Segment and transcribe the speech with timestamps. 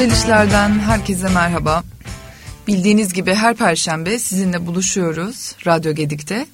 [0.00, 1.84] Güzel işlerden herkese merhaba.
[2.66, 6.46] Bildiğiniz gibi her perşembe sizinle buluşuyoruz Radyo Gedik'te.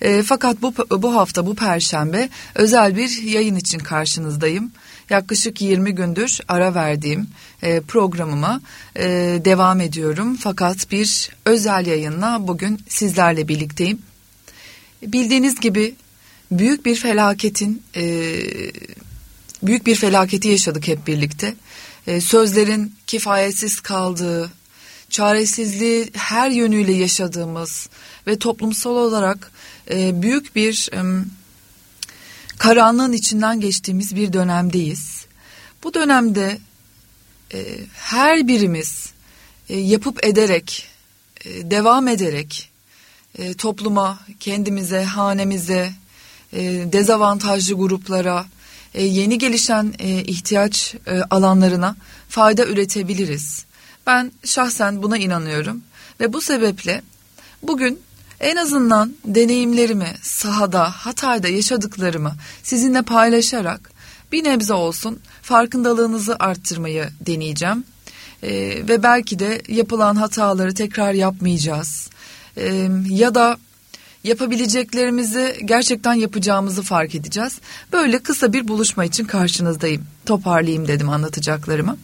[0.00, 4.72] E, fakat bu, bu hafta bu perşembe özel bir yayın için karşınızdayım.
[5.10, 7.28] Yaklaşık 20 gündür ara verdiğim
[7.62, 8.60] e, programıma
[8.96, 9.06] e,
[9.44, 10.36] devam ediyorum.
[10.36, 13.98] Fakat bir özel yayınla bugün sizlerle birlikteyim.
[15.02, 15.94] Bildiğiniz gibi
[16.50, 18.02] büyük bir felaketin e,
[19.62, 21.54] büyük bir felaketi yaşadık hep birlikte.
[22.06, 24.50] E, sözlerin kifayetsiz kaldığı,
[25.10, 27.88] çaresizliği her yönüyle yaşadığımız
[28.26, 29.52] ve toplumsal olarak
[29.90, 30.90] e, büyük bir
[32.58, 35.26] karanlığın içinden geçtiğimiz bir dönemdeyiz.
[35.84, 36.58] Bu dönemde
[37.54, 37.58] e,
[37.92, 39.12] her birimiz
[39.68, 40.88] yapıp ederek,
[41.44, 42.70] devam ederek
[43.58, 45.92] topluma, kendimize, hanemize,
[46.92, 48.46] dezavantajlı gruplara,
[48.94, 51.96] e, yeni gelişen e, ihtiyaç e, alanlarına
[52.28, 53.64] fayda üretebiliriz.
[54.06, 55.82] Ben şahsen buna inanıyorum
[56.20, 57.02] ve bu sebeple
[57.62, 58.00] bugün
[58.40, 63.90] en azından deneyimlerimi sahada, Hatay'da yaşadıklarımı sizinle paylaşarak
[64.32, 67.84] bir nebze olsun farkındalığınızı arttırmayı deneyeceğim.
[68.42, 68.50] Ee,
[68.88, 72.10] ve belki de yapılan hataları tekrar yapmayacağız.
[72.56, 73.58] Ee, ya da
[74.24, 77.58] yapabileceklerimizi gerçekten yapacağımızı fark edeceğiz.
[77.92, 80.06] Böyle kısa bir buluşma için karşınızdayım.
[80.26, 81.96] Toparlayayım dedim anlatacaklarımı.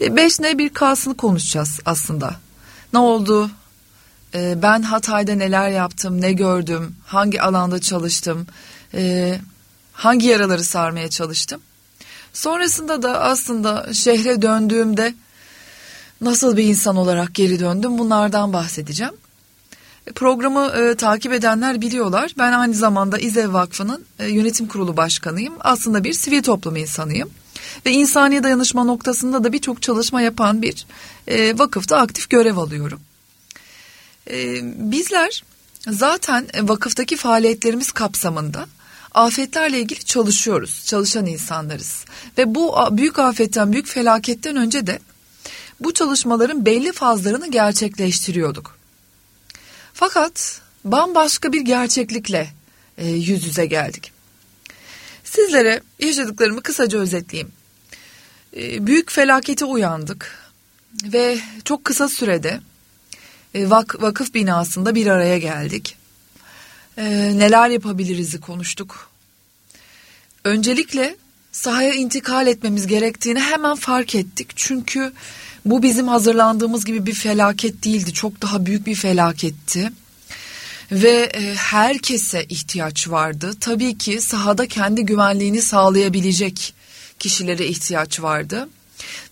[0.00, 2.36] Ee, beş ne bir K'sını konuşacağız aslında.
[2.92, 3.50] Ne oldu?
[4.34, 8.46] Ee, ben Hatay'da neler yaptım, ne gördüm, hangi alanda çalıştım,
[8.94, 9.38] ee,
[9.92, 11.60] hangi yaraları sarmaya çalıştım.
[12.32, 15.14] Sonrasında da aslında şehre döndüğümde
[16.20, 19.14] nasıl bir insan olarak geri döndüm bunlardan bahsedeceğim.
[20.14, 22.34] Programı e, takip edenler biliyorlar.
[22.38, 25.54] Ben aynı zamanda İZEV Vakfı'nın e, yönetim kurulu başkanıyım.
[25.60, 27.30] Aslında bir sivil toplum insanıyım.
[27.86, 30.86] Ve insani dayanışma noktasında da birçok çalışma yapan bir
[31.28, 33.00] e, vakıfta aktif görev alıyorum.
[34.30, 34.60] E,
[34.92, 35.44] bizler
[35.88, 38.66] zaten vakıftaki faaliyetlerimiz kapsamında
[39.14, 40.82] afetlerle ilgili çalışıyoruz.
[40.86, 42.04] Çalışan insanlarız.
[42.38, 44.98] Ve bu büyük afetten, büyük felaketten önce de
[45.80, 48.83] bu çalışmaların belli fazlarını gerçekleştiriyorduk.
[49.94, 52.50] Fakat bambaşka bir gerçeklikle
[52.98, 54.12] e, yüz yüze geldik.
[55.24, 57.52] Sizlere yaşadıklarımı kısaca özetleyeyim.
[58.56, 60.52] E, büyük felakete uyandık
[61.04, 62.60] ve çok kısa sürede
[63.54, 65.96] e, vak, vakıf binasında bir araya geldik.
[66.96, 67.04] E,
[67.38, 69.10] neler yapabiliriz'i konuştuk.
[70.44, 71.16] Öncelikle
[71.52, 74.48] sahaya intikal etmemiz gerektiğini hemen fark ettik.
[74.56, 75.12] Çünkü
[75.64, 78.12] bu bizim hazırlandığımız gibi bir felaket değildi.
[78.12, 79.90] Çok daha büyük bir felaketti.
[80.92, 83.50] Ve e, herkese ihtiyaç vardı.
[83.60, 86.74] Tabii ki sahada kendi güvenliğini sağlayabilecek
[87.18, 88.68] kişilere ihtiyaç vardı.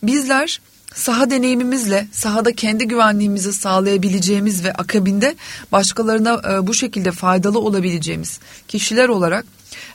[0.02, 0.60] Bizler
[0.94, 5.34] saha deneyimimizle sahada kendi güvenliğimizi sağlayabileceğimiz ve akabinde
[5.72, 8.38] başkalarına e, bu şekilde faydalı olabileceğimiz
[8.68, 9.44] kişiler olarak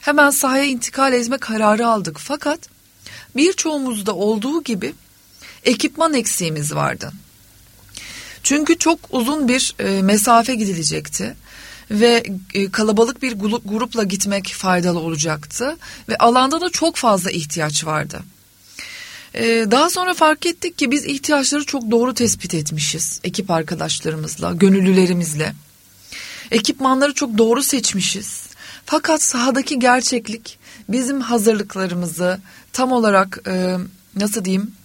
[0.00, 2.16] hemen sahaya intikal etme kararı aldık.
[2.18, 2.60] Fakat
[3.36, 4.94] birçoğumuzda olduğu gibi
[5.68, 7.12] ekipman eksiğimiz vardı.
[8.42, 11.36] Çünkü çok uzun bir e, mesafe gidilecekti
[11.90, 12.24] ve
[12.54, 13.32] e, kalabalık bir
[13.64, 15.76] grupla gitmek faydalı olacaktı
[16.08, 18.20] ve alanda da çok fazla ihtiyaç vardı.
[19.34, 25.54] E, daha sonra fark ettik ki biz ihtiyaçları çok doğru tespit etmişiz ekip arkadaşlarımızla, gönüllülerimizle.
[26.50, 28.46] Ekipmanları çok doğru seçmişiz.
[28.86, 30.58] Fakat sahadaki gerçeklik
[30.88, 32.40] bizim hazırlıklarımızı
[32.72, 33.76] tam olarak e,
[34.16, 34.77] nasıl diyeyim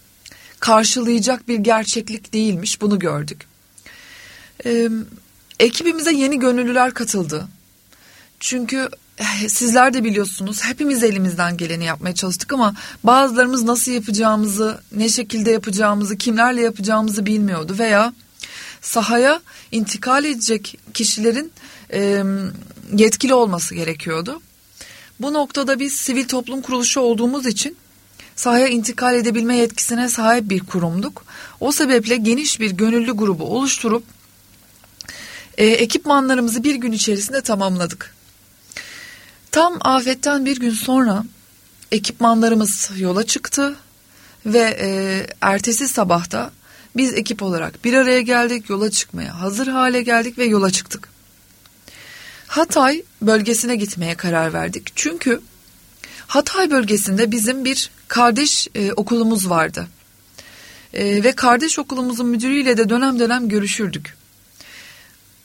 [0.63, 3.45] karşılayacak bir gerçeklik değilmiş bunu gördük.
[4.65, 4.89] Ee,
[5.59, 7.47] ekibimize yeni gönüllüler katıldı.
[8.39, 12.73] Çünkü eh, sizler de biliyorsunuz hepimiz elimizden geleni yapmaya çalıştık ama
[13.03, 18.13] bazılarımız nasıl yapacağımızı, ne şekilde yapacağımızı, kimlerle yapacağımızı bilmiyordu veya
[18.81, 19.41] sahaya
[19.71, 21.51] intikal edecek kişilerin
[21.93, 22.23] e,
[22.95, 24.41] yetkili olması gerekiyordu.
[25.19, 27.77] Bu noktada biz sivil toplum kuruluşu olduğumuz için
[28.35, 31.25] sahaya intikal edebilme yetkisine sahip bir kurumduk.
[31.59, 34.03] O sebeple geniş bir gönüllü grubu oluşturup
[35.57, 38.15] e, ekipmanlarımızı bir gün içerisinde tamamladık.
[39.51, 41.23] Tam afetten bir gün sonra
[41.91, 43.75] ekipmanlarımız yola çıktı
[44.45, 44.87] ve e,
[45.41, 46.51] ertesi sabahta
[46.95, 51.09] biz ekip olarak bir araya geldik, yola çıkmaya hazır hale geldik ve yola çıktık.
[52.47, 54.91] Hatay bölgesine gitmeye karar verdik.
[54.95, 55.41] Çünkü
[56.27, 59.87] Hatay bölgesinde bizim bir kardeş e, okulumuz vardı.
[60.93, 64.17] E, ve kardeş okulumuzun müdürüyle de dönem dönem görüşürdük.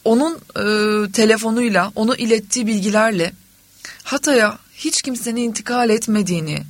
[0.04, 3.32] Onun e, telefonuyla, onu ilettiği bilgilerle
[4.02, 6.62] Hatay'a hiç kimsenin intikal etmediğini,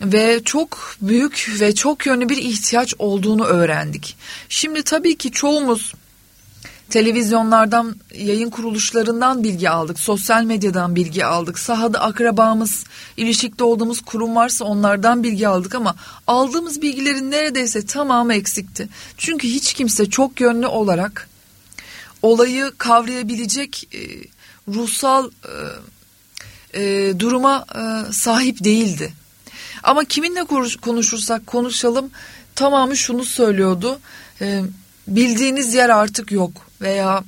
[0.00, 4.16] ve çok büyük ve çok yönlü bir ihtiyaç olduğunu öğrendik.
[4.48, 5.94] Şimdi tabii ki çoğumuz
[6.90, 12.84] televizyonlardan, yayın kuruluşlarından bilgi aldık, sosyal medyadan bilgi aldık, sahada akrabamız,
[13.16, 15.94] ilişkide olduğumuz kurum varsa onlardan bilgi aldık ama
[16.26, 18.88] aldığımız bilgilerin neredeyse tamamı eksikti.
[19.16, 21.28] Çünkü hiç kimse çok yönlü olarak
[22.22, 23.98] olayı kavrayabilecek e,
[24.74, 29.12] ruhsal e, e, duruma e, sahip değildi.
[29.82, 30.44] Ama kiminle
[30.82, 32.10] konuşursak konuşalım
[32.54, 33.98] tamamı şunu söylüyordu.
[34.40, 34.62] E,
[35.08, 37.24] bildiğiniz yer artık yok veya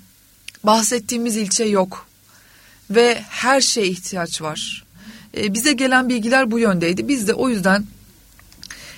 [0.64, 2.06] bahsettiğimiz ilçe yok
[2.90, 4.84] ve her şeye ihtiyaç var.
[5.36, 7.08] E, bize gelen bilgiler bu yöndeydi.
[7.08, 7.86] Biz de o yüzden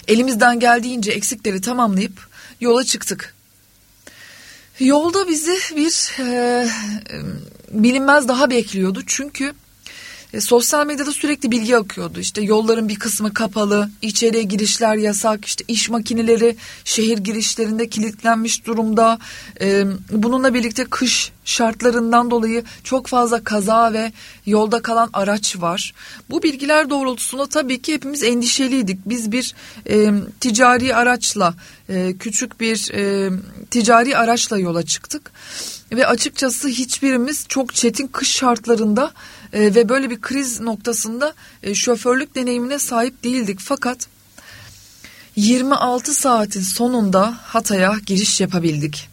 [0.09, 2.29] elimizden geldiğince eksikleri tamamlayıp
[2.61, 3.35] yola çıktık.
[4.81, 6.69] Yolda bizi bir e,
[7.71, 9.53] bilinmez daha bekliyordu çünkü
[10.33, 12.21] e, sosyal medyada sürekli bilgi akıyordu.
[12.21, 19.19] İşte yolların bir kısmı kapalı, içeriye girişler yasak, işte iş makineleri şehir girişlerinde kilitlenmiş durumda.
[19.61, 24.13] E, bununla birlikte kış şartlarından dolayı çok fazla kaza ve
[24.47, 25.93] yolda kalan araç var.
[26.31, 28.99] Bu bilgiler doğrultusunda tabii ki hepimiz endişeliydik.
[29.07, 29.55] Biz bir
[29.89, 31.55] e, ticari araçla,
[31.89, 33.31] e, küçük bir e,
[33.71, 35.33] ticari araçla yola çıktık.
[35.93, 39.13] Ve açıkçası hiçbirimiz çok çetin kış şartlarında
[39.53, 43.61] e, ve böyle bir kriz noktasında e, şoförlük deneyimine sahip değildik.
[43.61, 44.09] Fakat
[45.37, 49.09] 26 saatin sonunda Hatay'a giriş yapabildik.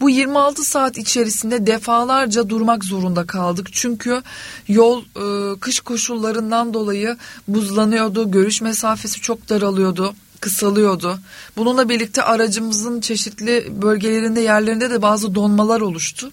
[0.00, 3.68] Bu 26 saat içerisinde defalarca durmak zorunda kaldık.
[3.72, 4.22] Çünkü
[4.68, 7.16] yol e, kış koşullarından dolayı
[7.48, 11.18] buzlanıyordu, görüş mesafesi çok daralıyordu kısalıyordu.
[11.56, 16.30] Bununla birlikte aracımızın çeşitli bölgelerinde yerlerinde de bazı donmalar oluştu.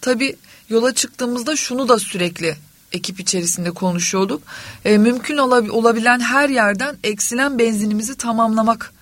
[0.00, 0.36] Tabi
[0.72, 2.56] yola çıktığımızda şunu da sürekli
[2.92, 4.42] ekip içerisinde konuşuyorduk.
[4.84, 5.38] E, mümkün
[5.68, 8.92] olabilen her yerden eksilen benzinimizi tamamlamak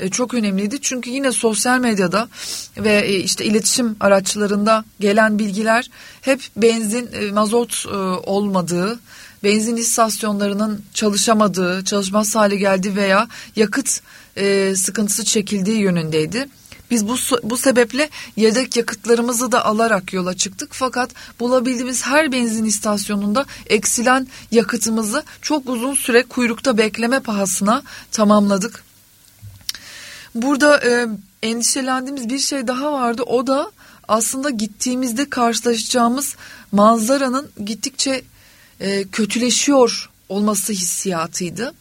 [0.00, 0.80] e, çok önemliydi.
[0.80, 2.28] Çünkü yine sosyal medyada
[2.76, 5.90] ve e, işte iletişim araçlarında gelen bilgiler
[6.20, 7.96] hep benzin, e, mazot e,
[8.30, 9.00] olmadığı,
[9.44, 14.00] benzin istasyonlarının çalışamadığı, çalışmaz hale geldi veya yakıt
[14.36, 16.48] e, sıkıntısı çekildiği yönündeydi.
[16.90, 23.46] Biz bu bu sebeple yedek yakıtlarımızı da alarak yola çıktık fakat bulabildiğimiz her benzin istasyonunda
[23.66, 27.82] eksilen yakıtımızı çok uzun süre kuyrukta bekleme pahasına
[28.12, 28.84] tamamladık.
[30.34, 31.06] Burada e,
[31.42, 33.70] endişelendiğimiz bir şey daha vardı o da
[34.08, 36.36] aslında gittiğimizde karşılaşacağımız
[36.72, 38.22] manzaranın gittikçe
[38.80, 41.74] e, kötüleşiyor olması hissiyatıydı.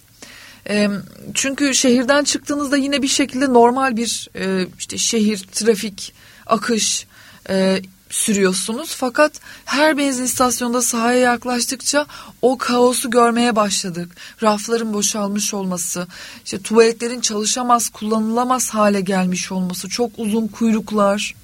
[1.34, 6.14] Çünkü şehirden çıktığınızda yine bir şekilde normal bir e, işte şehir, trafik,
[6.46, 7.08] akış
[7.50, 8.96] e, sürüyorsunuz.
[8.96, 9.32] Fakat
[9.66, 12.06] her benzin istasyonunda sahaya yaklaştıkça
[12.42, 14.16] o kaosu görmeye başladık.
[14.44, 16.08] Rafların boşalmış olması,
[16.46, 21.36] işte tuvaletlerin çalışamaz, kullanılamaz hale gelmiş olması, çok uzun kuyruklar.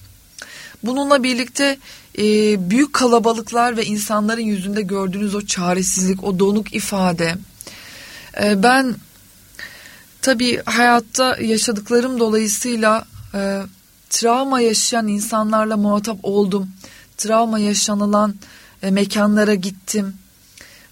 [0.84, 1.78] Bununla birlikte
[2.18, 2.24] e,
[2.70, 7.36] büyük kalabalıklar ve insanların yüzünde gördüğünüz o çaresizlik, o donuk ifade.
[8.44, 8.96] E, ben
[10.24, 13.62] tabii hayatta yaşadıklarım dolayısıyla e,
[14.10, 16.70] travma yaşayan insanlarla muhatap oldum.
[17.18, 18.36] Travma yaşanılan
[18.84, 20.14] e, mekanlara gittim.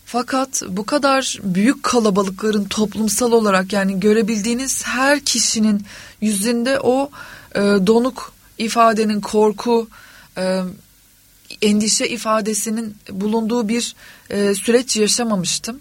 [0.05, 5.85] Fakat bu kadar büyük kalabalıkların toplumsal olarak yani görebildiğiniz her kişinin
[6.21, 7.09] yüzünde o
[7.55, 9.87] e, donuk ifadenin korku,
[10.37, 10.61] e,
[11.61, 13.95] endişe ifadesinin bulunduğu bir
[14.29, 15.79] e, süreç yaşamamıştım.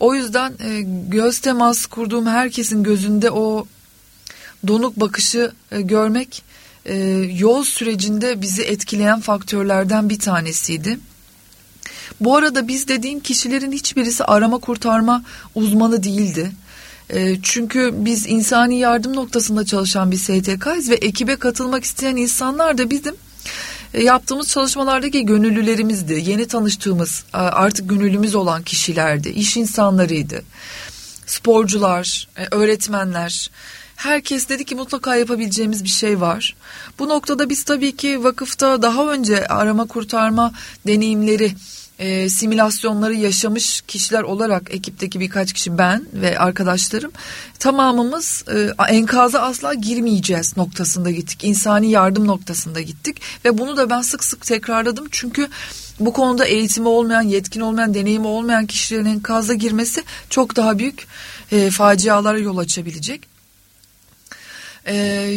[0.00, 3.66] O yüzden e, göz teması kurduğum herkesin gözünde o
[4.66, 6.42] donuk bakışı e, görmek
[6.86, 6.96] e,
[7.38, 10.98] yol sürecinde bizi etkileyen faktörlerden bir tanesiydi.
[12.20, 15.22] Bu arada biz dediğim kişilerin hiçbirisi arama kurtarma
[15.54, 16.50] uzmanı değildi.
[17.10, 22.90] E, çünkü biz insani yardım noktasında çalışan bir STK'yız ve ekibe katılmak isteyen insanlar da
[22.90, 23.14] bizim
[23.94, 26.22] yaptığımız çalışmalardaki gönüllülerimizdi.
[26.26, 29.28] Yeni tanıştığımız artık gönüllümüz olan kişilerdi.
[29.28, 30.42] iş insanlarıydı.
[31.26, 33.50] Sporcular, e, öğretmenler.
[33.96, 36.56] Herkes dedi ki mutlaka yapabileceğimiz bir şey var.
[36.98, 40.52] Bu noktada biz tabii ki vakıfta daha önce arama kurtarma
[40.86, 41.52] deneyimleri
[42.00, 47.12] e, simülasyonları yaşamış kişiler olarak ekipteki birkaç kişi ben ve arkadaşlarım
[47.58, 51.44] tamamımız e, enkaza asla girmeyeceğiz noktasında gittik.
[51.44, 55.48] İnsani yardım noktasında gittik ve bunu da ben sık sık tekrarladım çünkü
[56.00, 61.06] bu konuda eğitimi olmayan, yetkin olmayan, deneyimi olmayan kişilerin enkaza girmesi çok daha büyük
[61.52, 63.30] e, facialara yol açabilecek.
[64.86, 64.96] Ee,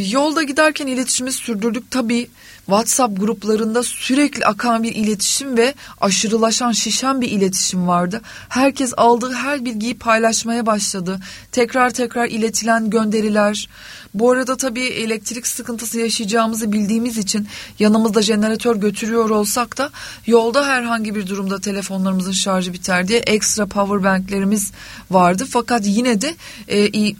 [0.09, 1.91] yolda giderken iletişimi sürdürdük.
[1.91, 2.29] Tabii
[2.65, 8.21] WhatsApp gruplarında sürekli akan bir iletişim ve aşırılaşan, şişen bir iletişim vardı.
[8.49, 11.19] Herkes aldığı her bilgiyi paylaşmaya başladı.
[11.51, 13.69] Tekrar tekrar iletilen gönderiler.
[14.13, 17.47] Bu arada tabii elektrik sıkıntısı yaşayacağımızı bildiğimiz için
[17.79, 19.89] yanımızda jeneratör götürüyor olsak da
[20.27, 24.71] yolda herhangi bir durumda telefonlarımızın şarjı biter diye ekstra power banklerimiz
[25.11, 25.45] vardı.
[25.49, 26.35] Fakat yine de
[26.67, 27.13] e,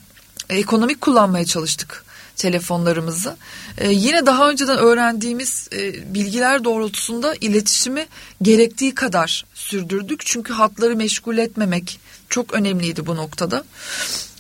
[0.50, 2.03] ekonomik kullanmaya çalıştık
[2.38, 3.36] telefonlarımızı.
[3.78, 8.06] Ee, yine daha önceden öğrendiğimiz e, bilgiler doğrultusunda iletişimi
[8.42, 10.26] gerektiği kadar sürdürdük.
[10.26, 12.00] Çünkü hatları meşgul etmemek
[12.30, 13.64] çok önemliydi bu noktada.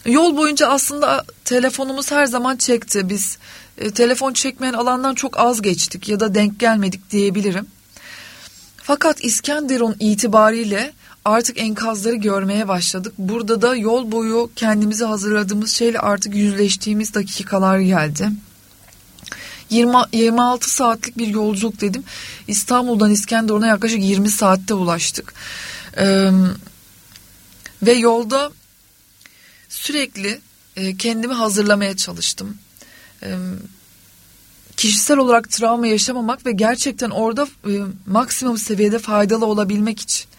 [0.05, 3.09] Yol boyunca aslında telefonumuz her zaman çekti.
[3.09, 3.37] Biz
[3.77, 7.65] e, telefon çekmeyen alandan çok az geçtik ya da denk gelmedik diyebilirim.
[8.77, 10.93] Fakat İskenderun itibariyle
[11.25, 13.13] artık enkazları görmeye başladık.
[13.17, 18.29] Burada da yol boyu kendimizi hazırladığımız şeyle artık yüzleştiğimiz dakikalar geldi.
[19.69, 22.03] 20, 26 saatlik bir yolculuk dedim.
[22.47, 25.33] İstanbul'dan İskenderun'a yaklaşık 20 saatte ulaştık.
[25.97, 26.29] Ee,
[27.83, 28.51] ve yolda
[29.69, 30.41] sürekli
[30.75, 32.57] e, kendimi hazırlamaya çalıştım.
[33.23, 33.37] Ee,
[34.77, 37.71] kişisel olarak travma yaşamamak ve gerçekten orada e,
[38.05, 40.32] maksimum seviyede faydalı olabilmek için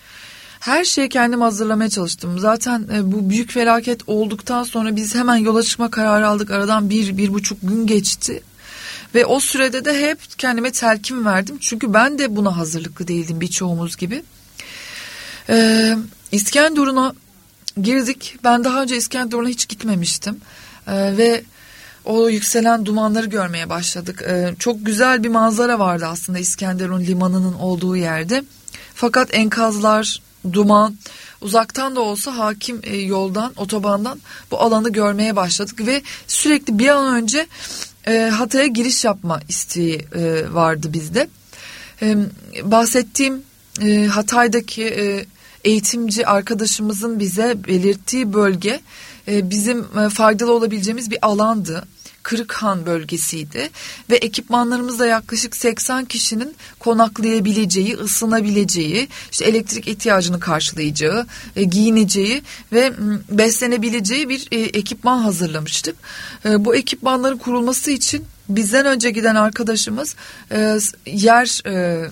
[0.65, 2.39] her şeyi kendim hazırlamaya çalıştım.
[2.39, 6.51] Zaten e, bu büyük felaket olduktan sonra biz hemen yola çıkma kararı aldık.
[6.51, 8.43] Aradan bir, bir buçuk gün geçti.
[9.15, 11.59] Ve o sürede de hep kendime telkin verdim.
[11.61, 14.23] Çünkü ben de buna hazırlıklı değildim birçoğumuz gibi.
[15.49, 15.97] Ee,
[16.33, 17.15] İskenderun'a
[17.83, 18.37] girdik.
[18.45, 20.41] Ben daha önce İskenderun'a hiç gitmemiştim.
[20.87, 21.45] Ee, ve
[22.05, 24.23] o yükselen dumanları görmeye başladık.
[24.29, 28.45] Ee, çok güzel bir manzara vardı aslında İskenderun limanının olduğu yerde.
[28.95, 30.21] Fakat enkazlar,
[30.53, 30.97] duman
[31.41, 34.21] uzaktan da olsa hakim e, yoldan otobandan
[34.51, 37.47] bu alanı görmeye başladık ve sürekli bir an önce
[38.07, 41.29] e, Hatay'a giriş yapma isteği e, vardı bizde.
[42.03, 42.17] E,
[42.63, 43.43] bahsettiğim
[43.83, 45.27] e, Hatay'daki e,
[45.65, 48.81] eğitimci arkadaşımızın bize belirttiği bölge
[49.29, 51.85] e, bizim e, faydalı olabileceğimiz bir alandı.
[52.25, 53.71] Kırıkhan bölgesiydi
[54.11, 61.27] ve ekipmanlarımızda yaklaşık 80 kişinin konaklayabileceği, ısınabileceği, işte elektrik ihtiyacını karşılayacağı,
[61.57, 62.93] e, giyineceği ve
[63.31, 65.97] beslenebileceği bir e, ekipman hazırlamıştık.
[66.45, 70.15] E, bu ekipmanların kurulması için bizden önce giden arkadaşımız
[70.53, 72.05] e, yer e,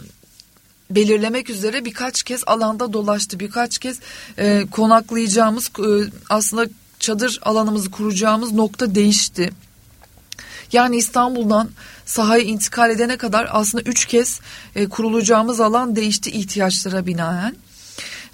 [0.91, 3.41] belirlemek üzere birkaç kez alanda dolaştı.
[3.41, 3.99] Birkaç kez
[4.39, 6.67] e, konaklayacağımız e, aslında
[6.99, 9.51] çadır alanımızı kuracağımız nokta değişti.
[10.73, 11.71] Yani İstanbul'dan
[12.07, 14.41] sahaya intikal edene kadar aslında üç kez
[14.75, 17.57] e, kurulacağımız alan değişti ihtiyaçlara binaen.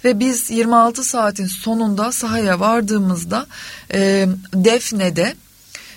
[0.03, 3.47] Ve biz 26 saatin sonunda sahaya vardığımızda
[3.93, 5.35] e, Defne'de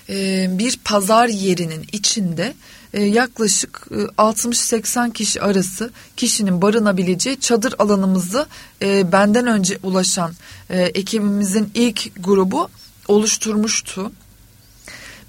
[0.09, 2.55] e, bir pazar yerinin içinde
[2.95, 8.47] e, yaklaşık e, 60-80 kişi arası kişinin barınabileceği çadır alanımızı
[8.83, 10.33] e, benden önce ulaşan
[10.71, 12.69] e, ekibimizin ilk grubu
[13.09, 14.13] oluşturmuştu.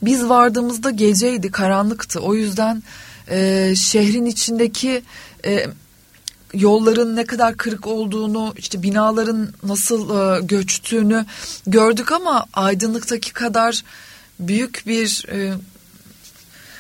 [0.05, 2.19] Biz vardığımızda geceydi, karanlıktı.
[2.19, 2.83] O yüzden
[3.29, 5.03] e, şehrin içindeki
[5.45, 5.67] e,
[6.53, 11.25] yolların ne kadar kırık olduğunu, işte binaların nasıl e, göçtüğünü
[11.67, 13.83] gördük ama aydınlıktaki kadar
[14.39, 15.53] büyük bir e,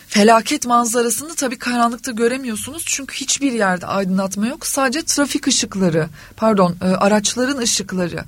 [0.07, 2.83] felaket manzarasını tabii karanlıkta göremiyorsunuz.
[2.85, 4.67] Çünkü hiçbir yerde aydınlatma yok.
[4.67, 8.23] Sadece trafik ışıkları, pardon, e, araçların ışıkları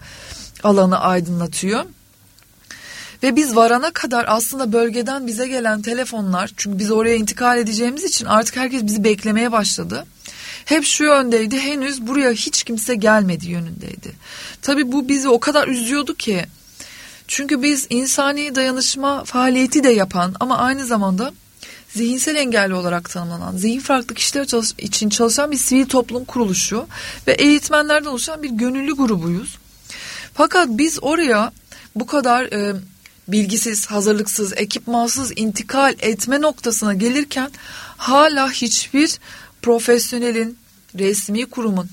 [0.64, 1.86] alanı aydınlatıyor.
[3.26, 8.26] Ve biz varana kadar aslında bölgeden bize gelen telefonlar çünkü biz oraya intikal edeceğimiz için
[8.26, 10.06] artık herkes bizi beklemeye başladı.
[10.66, 14.12] Hep şu yöndeydi henüz buraya hiç kimse gelmedi yönündeydi.
[14.62, 16.46] Tabii bu bizi o kadar üzüyordu ki.
[17.28, 21.34] Çünkü biz insani dayanışma faaliyeti de yapan ama aynı zamanda
[21.90, 26.88] zihinsel engelli olarak tanımlanan, zihin farklı kişiler çalış için çalışan bir sivil toplum kuruluşu
[27.28, 29.58] ve eğitmenlerden oluşan bir gönüllü grubuyuz.
[30.34, 31.52] Fakat biz oraya
[31.96, 32.76] bu kadar e,
[33.28, 37.52] bilgisiz, hazırlıksız, ekipmansız intikal etme noktasına gelirken
[37.98, 39.20] hala hiçbir
[39.62, 40.58] profesyonelin,
[41.00, 41.90] resmi kurumun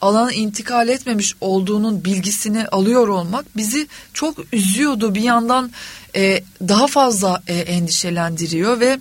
[0.00, 5.14] alana intikal etmemiş olduğunun bilgisini alıyor olmak bizi çok üzüyordu.
[5.14, 5.70] Bir yandan
[6.16, 9.00] e, daha fazla e, endişelendiriyor ve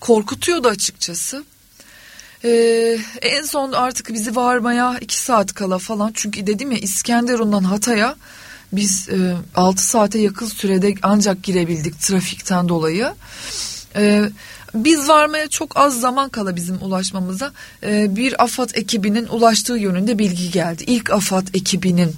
[0.00, 1.44] korkutuyordu açıkçası.
[2.44, 8.16] Ee, en son artık bizi varmaya iki saat kala falan çünkü dedim ya İskenderun'dan Hatay'a
[8.72, 13.14] biz e, 6 saate yakın sürede ancak girebildik trafikten dolayı.
[13.96, 14.30] E,
[14.74, 20.50] biz varmaya çok az zaman kala bizim ulaşmamıza e, bir AFAD ekibinin ulaştığı yönünde bilgi
[20.50, 20.84] geldi.
[20.86, 22.16] İlk AFAD ekibinin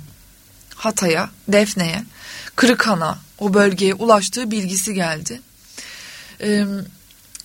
[0.75, 2.04] Hatay'a, Defne'ye,
[2.57, 5.40] Kırıkhan'a o bölgeye ulaştığı bilgisi geldi.
[6.42, 6.64] e,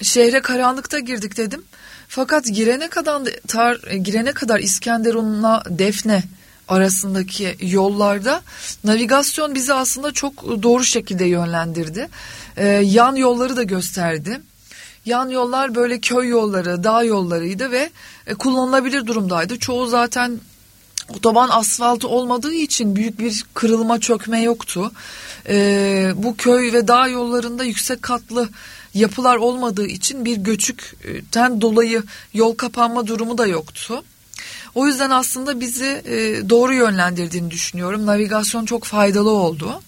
[0.01, 1.63] şehre karanlıkta girdik dedim.
[2.07, 6.23] Fakat girene kadar tar, girene kadar İskenderun'la Defne
[6.67, 8.41] arasındaki yollarda
[8.83, 12.07] navigasyon bizi aslında çok doğru şekilde yönlendirdi.
[12.57, 14.41] Ee, yan yolları da gösterdi.
[15.05, 17.89] Yan yollar böyle köy yolları, dağ yollarıydı ve
[18.27, 19.59] e, kullanılabilir durumdaydı.
[19.59, 20.39] Çoğu zaten
[21.09, 24.91] otoban asfaltı olmadığı için büyük bir kırılma çökme yoktu.
[25.49, 28.49] Ee, bu köy ve dağ yollarında yüksek katlı
[28.93, 32.03] yapılar olmadığı için bir göçükten dolayı
[32.33, 34.03] yol kapanma durumu da yoktu.
[34.75, 38.05] O yüzden aslında bizi e, doğru yönlendirdiğini düşünüyorum.
[38.05, 39.81] Navigasyon çok faydalı oldu.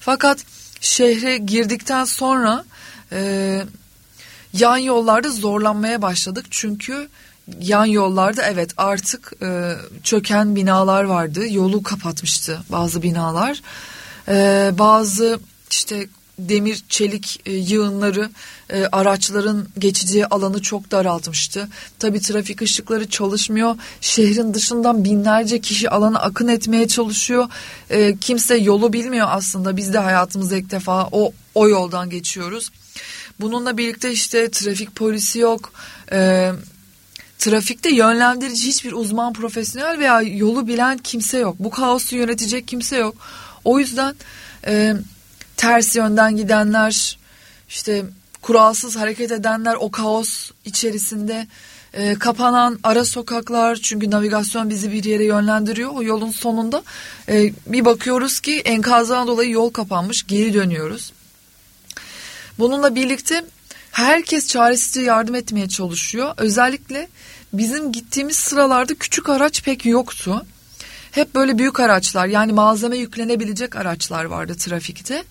[0.00, 0.38] Fakat
[0.80, 2.64] şehre girdikten sonra
[3.12, 3.62] e,
[4.52, 6.46] yan yollarda zorlanmaya başladık.
[6.50, 7.08] Çünkü
[7.60, 11.48] yan yollarda evet artık e, çöken binalar vardı.
[11.48, 13.62] Yolu kapatmıştı bazı binalar.
[14.28, 16.08] E, bazı işte
[16.38, 18.30] demir çelik e, yığınları
[18.70, 21.68] e, araçların geçeceği alanı çok daraltmıştı.
[21.98, 23.76] Tabii trafik ışıkları çalışmıyor.
[24.00, 27.48] Şehrin dışından binlerce kişi alana akın etmeye çalışıyor.
[27.90, 29.76] E, kimse yolu bilmiyor aslında.
[29.76, 32.70] Biz de hayatımızda ilk defa o o yoldan geçiyoruz.
[33.40, 35.72] Bununla birlikte işte trafik polisi yok.
[37.38, 41.56] Trafikte yönlendirici hiçbir uzman profesyonel veya yolu bilen kimse yok.
[41.58, 43.16] Bu kaosu yönetecek kimse yok.
[43.64, 44.14] O yüzden
[44.66, 44.94] e,
[45.56, 47.18] ters yönden gidenler,
[47.68, 48.04] işte
[48.42, 51.46] kuralsız hareket edenler o kaos içerisinde
[51.92, 55.90] e, kapanan ara sokaklar çünkü navigasyon bizi bir yere yönlendiriyor.
[55.94, 56.82] O yolun sonunda
[57.28, 61.12] e, bir bakıyoruz ki enkazdan dolayı yol kapanmış geri dönüyoruz.
[62.58, 63.44] Bununla birlikte
[63.92, 66.34] herkes çaresizce yardım etmeye çalışıyor.
[66.36, 67.08] Özellikle
[67.52, 70.46] bizim gittiğimiz sıralarda küçük araç pek yoktu.
[71.16, 75.24] Hep böyle büyük araçlar yani malzeme yüklenebilecek araçlar vardı trafikte.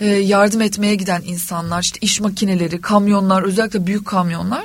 [0.00, 4.64] Ee, yardım etmeye giden insanlar işte iş makineleri, kamyonlar özellikle büyük kamyonlar.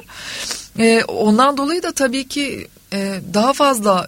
[0.79, 4.07] Ee, ondan dolayı da tabii ki e, daha fazla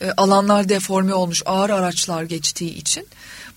[0.00, 3.06] e, alanlar deforme olmuş ağır araçlar geçtiği için.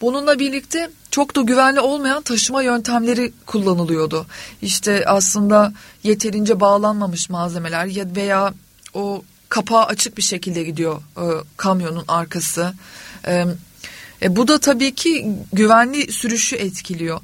[0.01, 4.25] Bununla birlikte çok da güvenli olmayan taşıma yöntemleri kullanılıyordu.
[4.61, 8.53] İşte aslında yeterince bağlanmamış malzemeler veya
[8.93, 11.25] o kapağı açık bir şekilde gidiyor e,
[11.57, 12.73] kamyonun arkası.
[13.27, 13.45] E,
[14.21, 17.19] e, bu da tabii ki güvenli sürüşü etkiliyor.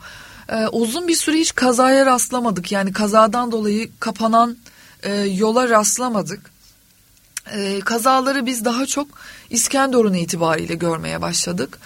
[0.49, 2.71] E, uzun bir süre hiç kazaya rastlamadık.
[2.71, 4.57] Yani kazadan dolayı kapanan
[5.03, 6.53] e, yola rastlamadık.
[7.51, 9.07] E, kazaları biz daha çok
[9.49, 11.79] İskenderun itibariyle görmeye başladık.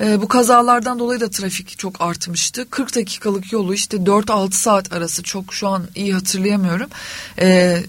[0.00, 2.70] E, bu kazalardan dolayı da trafik çok artmıştı.
[2.70, 6.90] 40 dakikalık yolu işte 4-6 saat arası çok şu an iyi hatırlayamıyorum.
[7.38, 7.80] E,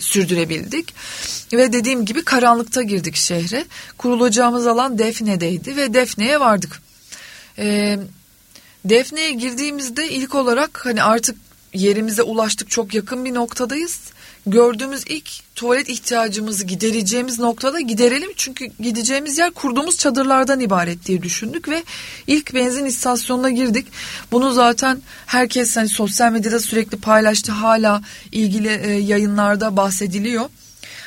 [0.00, 0.94] sürdürebildik.
[1.52, 3.64] Ve dediğim gibi karanlıkta girdik şehre.
[3.98, 6.82] Kurulacağımız alan Defne'deydi ve Defne'ye vardık.
[7.58, 7.98] E,
[8.84, 11.36] Defne'ye girdiğimizde ilk olarak hani artık
[11.74, 14.00] yerimize ulaştık çok yakın bir noktadayız
[14.50, 18.30] gördüğümüz ilk tuvalet ihtiyacımızı gidereceğimiz noktada giderelim.
[18.36, 21.84] Çünkü gideceğimiz yer kurduğumuz çadırlardan ibaret diye düşündük ve
[22.26, 23.86] ilk benzin istasyonuna girdik.
[24.32, 27.52] Bunu zaten herkes hani sosyal medyada sürekli paylaştı.
[27.52, 30.44] Hala ilgili e, yayınlarda bahsediliyor.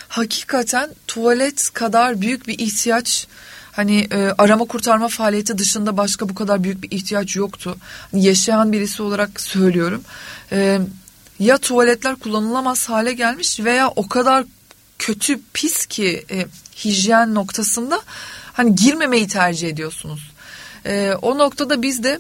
[0.07, 3.27] Hakikaten tuvalet kadar büyük bir ihtiyaç
[3.71, 7.77] hani e, arama kurtarma faaliyeti dışında başka bu kadar büyük bir ihtiyaç yoktu.
[8.13, 10.03] Yaşayan birisi olarak söylüyorum.
[10.51, 10.79] E,
[11.41, 14.45] ya tuvaletler kullanılamaz hale gelmiş veya o kadar
[14.99, 16.45] kötü pis ki e,
[16.85, 18.01] hijyen noktasında
[18.53, 20.31] hani girmemeyi tercih ediyorsunuz.
[20.85, 22.19] E, o noktada biz de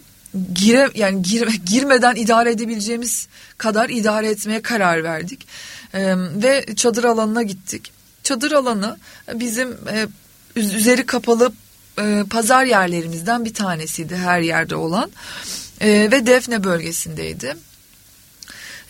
[0.53, 5.47] gire yani gir, girmeden idare edebileceğimiz kadar idare etmeye karar verdik.
[5.93, 7.91] E, ve çadır alanına gittik.
[8.23, 8.97] Çadır alanı
[9.33, 10.07] bizim e,
[10.55, 11.53] üzeri kapalı
[11.99, 15.11] e, pazar yerlerimizden bir tanesiydi her yerde olan.
[15.81, 17.55] E, ve Defne bölgesindeydi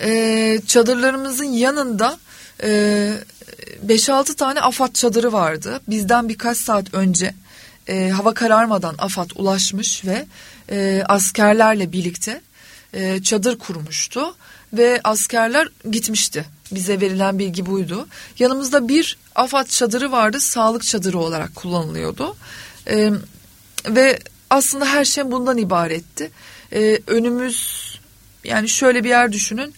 [0.01, 2.17] e, çadırlarımızın yanında
[2.63, 3.13] e,
[3.87, 5.81] 5-6 tane AFAD çadırı vardı.
[5.87, 7.33] Bizden birkaç saat önce
[7.87, 10.25] e, hava kararmadan AFAD ulaşmış ve
[10.71, 12.41] e, askerlerle birlikte
[12.93, 14.35] e, çadır kurmuştu
[14.73, 16.45] ve askerler gitmişti.
[16.71, 18.07] Bize verilen bilgi buydu.
[18.39, 22.35] Yanımızda bir AFAD çadırı vardı, sağlık çadırı olarak kullanılıyordu.
[22.87, 23.11] E,
[23.87, 26.31] ve aslında her şey bundan ibaretti.
[26.73, 27.90] E, önümüz
[28.43, 29.73] yani şöyle bir yer düşünün.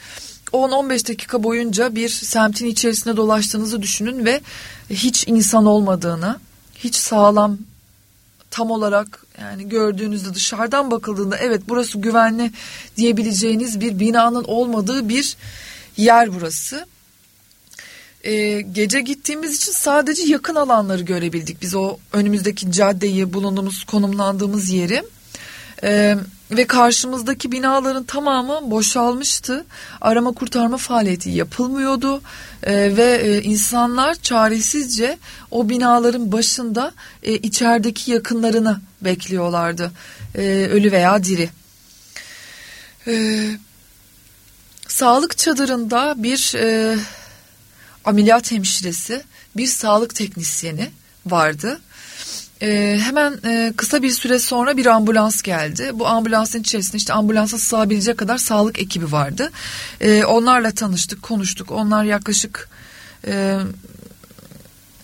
[0.53, 4.41] 10-15 dakika boyunca bir semtin içerisinde dolaştığınızı düşünün ve
[4.89, 6.39] hiç insan olmadığını,
[6.75, 7.57] hiç sağlam
[8.51, 12.51] tam olarak yani gördüğünüzde dışarıdan bakıldığında evet burası güvenli
[12.97, 15.35] diyebileceğiniz bir binanın olmadığı bir
[15.97, 16.85] yer burası.
[18.23, 21.61] Ee, gece gittiğimiz için sadece yakın alanları görebildik.
[21.61, 25.03] Biz o önümüzdeki caddeyi bulunduğumuz konumlandığımız yeri
[25.83, 26.17] E,
[26.57, 29.65] ve karşımızdaki binaların tamamı boşalmıştı.
[30.01, 32.21] Arama kurtarma faaliyeti yapılmıyordu
[32.63, 35.17] e, ve e, insanlar çaresizce
[35.51, 36.91] o binaların başında
[37.23, 39.91] e, içerideki yakınlarını bekliyorlardı.
[40.35, 41.49] E, ölü veya diri.
[43.07, 43.45] E,
[44.87, 46.97] sağlık çadırında bir e,
[48.05, 49.23] ameliyat hemşiresi,
[49.57, 50.91] bir sağlık teknisyeni
[51.25, 51.81] vardı.
[52.63, 55.91] Ee, hemen e, kısa bir süre sonra bir ambulans geldi.
[55.93, 59.51] Bu ambulansın içerisinde işte ambulansa sığabilecek kadar sağlık ekibi vardı.
[60.01, 61.71] Ee, onlarla tanıştık, konuştuk.
[61.71, 62.69] Onlar yaklaşık
[63.27, 63.57] e,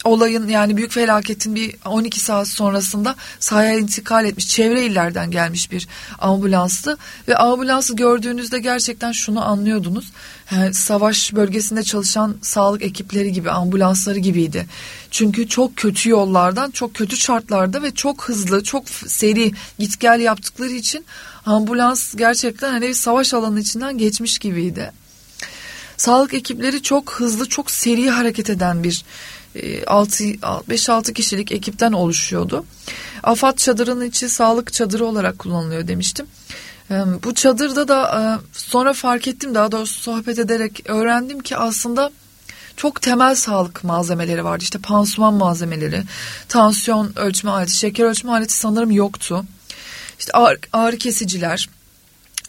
[0.03, 5.87] olayın yani büyük felaketin bir 12 saat sonrasında sahaya intikal etmiş çevre illerden gelmiş bir
[6.19, 10.11] ambulanstı ve ambulansı gördüğünüzde gerçekten şunu anlıyordunuz
[10.51, 14.65] yani savaş bölgesinde çalışan sağlık ekipleri gibi ambulansları gibiydi
[15.11, 20.71] çünkü çok kötü yollardan çok kötü şartlarda ve çok hızlı çok seri git gel yaptıkları
[20.71, 21.05] için
[21.45, 24.91] ambulans gerçekten hani bir savaş alanı içinden geçmiş gibiydi.
[25.97, 29.03] Sağlık ekipleri çok hızlı, çok seri hareket eden bir
[29.55, 32.65] 5-6 kişilik ekipten oluşuyordu.
[33.23, 36.25] Afat çadırının içi sağlık çadırı olarak kullanılıyor demiştim.
[37.23, 38.21] Bu çadırda da e,
[38.57, 42.11] sonra fark ettim daha doğrusu sohbet ederek öğrendim ki aslında
[42.77, 44.63] çok temel sağlık malzemeleri vardı.
[44.63, 46.03] İşte pansuman malzemeleri,
[46.47, 49.45] tansiyon ölçme aleti, şeker ölçme aleti sanırım yoktu.
[50.19, 51.69] İşte ağrı, ağrı kesiciler.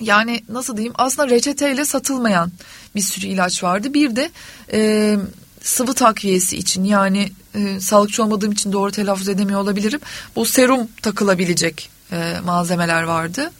[0.01, 2.53] Yani nasıl diyeyim aslında reçeteyle satılmayan
[2.95, 3.95] bir sürü ilaç vardı.
[3.95, 4.31] Bir de
[4.73, 5.17] e,
[5.63, 10.01] sıvı takviyesi için yani e, sağlıkçı olmadığım için doğru telaffuz edemiyor olabilirim.
[10.37, 13.51] Bu serum takılabilecek e, malzemeler vardı.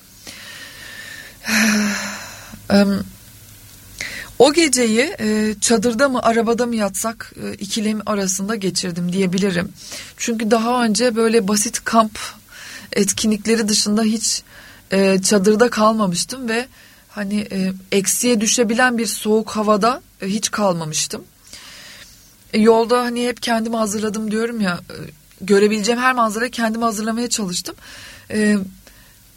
[2.73, 2.85] e,
[4.39, 9.73] o geceyi e, çadırda mı arabada mı yatsak e, ikilem arasında geçirdim diyebilirim.
[10.17, 12.19] Çünkü daha önce böyle basit kamp
[12.93, 14.43] etkinlikleri dışında hiç
[14.93, 16.67] e, çadırda kalmamıştım ve
[17.09, 21.25] hani e, eksiye düşebilen bir soğuk havada e, hiç kalmamıştım.
[22.53, 24.97] E, yolda hani hep kendimi hazırladım diyorum ya e,
[25.41, 27.77] görebileceğim her manzarayı kendimi hazırlamaya çalıştım.
[28.31, 28.57] E,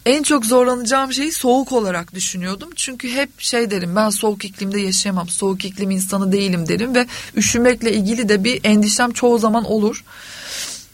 [0.05, 2.69] en çok zorlanacağım şeyi soğuk olarak düşünüyordum.
[2.75, 5.29] Çünkü hep şey derim ben soğuk iklimde yaşayamam.
[5.29, 10.03] Soğuk iklim insanı değilim derim ve üşümekle ilgili de bir endişem çoğu zaman olur.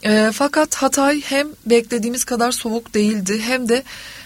[0.04, 3.82] E, fakat Hatay hem beklediğimiz kadar soğuk değildi hem de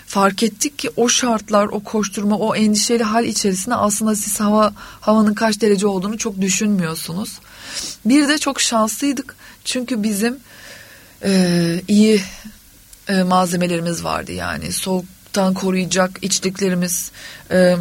[0.06, 5.34] fark ettik ki o şartlar, o koşturma, o endişeli hal içerisinde aslında siz hava havanın
[5.34, 7.38] kaç derece olduğunu çok düşünmüyorsunuz.
[8.04, 10.38] Bir de çok şanslıydık çünkü bizim
[11.24, 12.22] e, iyi
[13.08, 17.10] e, malzemelerimiz vardı yani soğuktan koruyacak içliklerimiz,
[17.50, 17.76] e,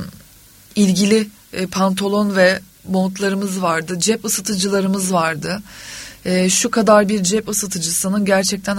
[0.75, 5.61] ilgili e, pantolon ve montlarımız vardı, cep ısıtıcılarımız vardı.
[6.25, 8.77] E, şu kadar bir cep ısıtıcısının gerçekten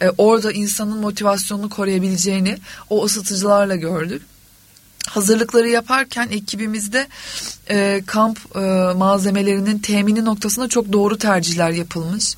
[0.00, 2.58] e, orada insanın motivasyonunu koruyabileceğini
[2.90, 4.22] o ısıtıcılarla gördük.
[5.08, 7.06] Hazırlıkları yaparken ekibimizde
[7.70, 8.60] e, kamp e,
[8.96, 12.34] malzemelerinin temini noktasında çok doğru tercihler yapılmış.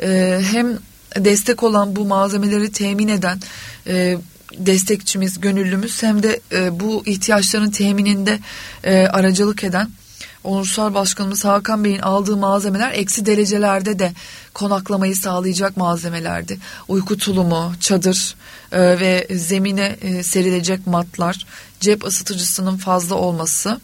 [0.00, 0.78] E, hem
[1.16, 3.40] destek olan bu malzemeleri temin eden
[3.86, 4.18] e,
[4.56, 8.38] destekçimiz, gönüllümüz hem de e, bu ihtiyaçların temininde
[8.84, 9.90] e, aracılık eden
[10.44, 14.12] Onursal Başkanımız Hakan Bey'in aldığı malzemeler eksi derecelerde de
[14.54, 16.58] konaklamayı sağlayacak malzemelerdi.
[16.88, 18.34] Uyku tulumu, çadır
[18.72, 21.46] e, ve zemine e, serilecek matlar,
[21.80, 23.80] cep ısıtıcısının fazla olması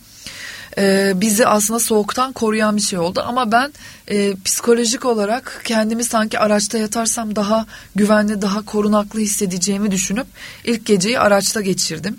[0.79, 3.23] e, bizi aslında soğuktan koruyan bir şey oldu.
[3.27, 3.73] Ama ben
[4.09, 10.27] e, psikolojik olarak kendimi sanki araçta yatarsam daha güvenli, daha korunaklı hissedeceğimi düşünüp
[10.65, 12.17] ilk geceyi araçta geçirdim.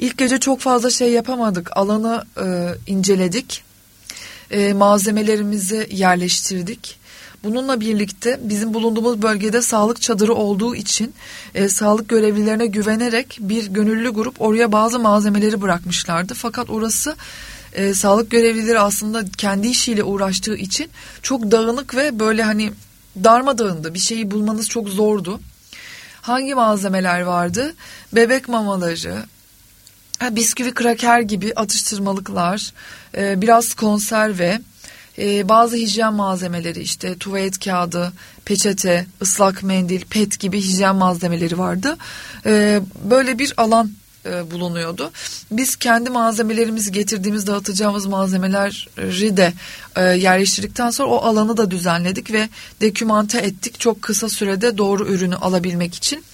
[0.00, 1.76] İlk gece çok fazla şey yapamadık.
[1.76, 2.46] Alanı e,
[2.86, 3.62] inceledik.
[4.50, 6.98] E, malzemelerimizi yerleştirdik.
[7.44, 11.14] Bununla birlikte bizim bulunduğumuz bölgede sağlık çadırı olduğu için
[11.54, 16.34] e, sağlık görevlilerine güvenerek bir gönüllü grup oraya bazı malzemeleri bırakmışlardı.
[16.34, 17.16] Fakat orası
[17.72, 20.88] e, sağlık görevlileri aslında kendi işiyle uğraştığı için
[21.22, 22.72] çok dağınık ve böyle hani
[23.24, 23.94] darmadağındı.
[23.94, 25.40] Bir şeyi bulmanız çok zordu.
[26.22, 27.74] Hangi malzemeler vardı?
[28.12, 29.22] Bebek mamaları,
[30.30, 32.72] bisküvi kraker gibi atıştırmalıklar,
[33.16, 34.60] e, biraz konserve,
[35.18, 38.12] e, bazı hijyen malzemeleri işte tuvalet kağıdı,
[38.44, 41.96] peçete, ıslak mendil, pet gibi hijyen malzemeleri vardı.
[42.46, 43.90] E, böyle bir alan
[44.50, 45.10] bulunuyordu.
[45.50, 49.52] Biz kendi malzemelerimizi getirdiğimiz dağıtacağımız malzemeleri de
[49.96, 52.48] yerleştirdikten sonra o alanı da düzenledik ve
[52.80, 56.24] dekümante ettik çok kısa sürede doğru ürünü alabilmek için.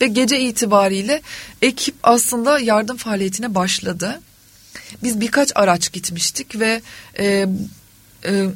[0.00, 1.22] Ve gece itibariyle
[1.62, 4.20] ekip aslında yardım faaliyetine başladı.
[5.02, 6.82] Biz birkaç araç gitmiştik ve
[7.18, 7.46] e,
[8.24, 8.46] e,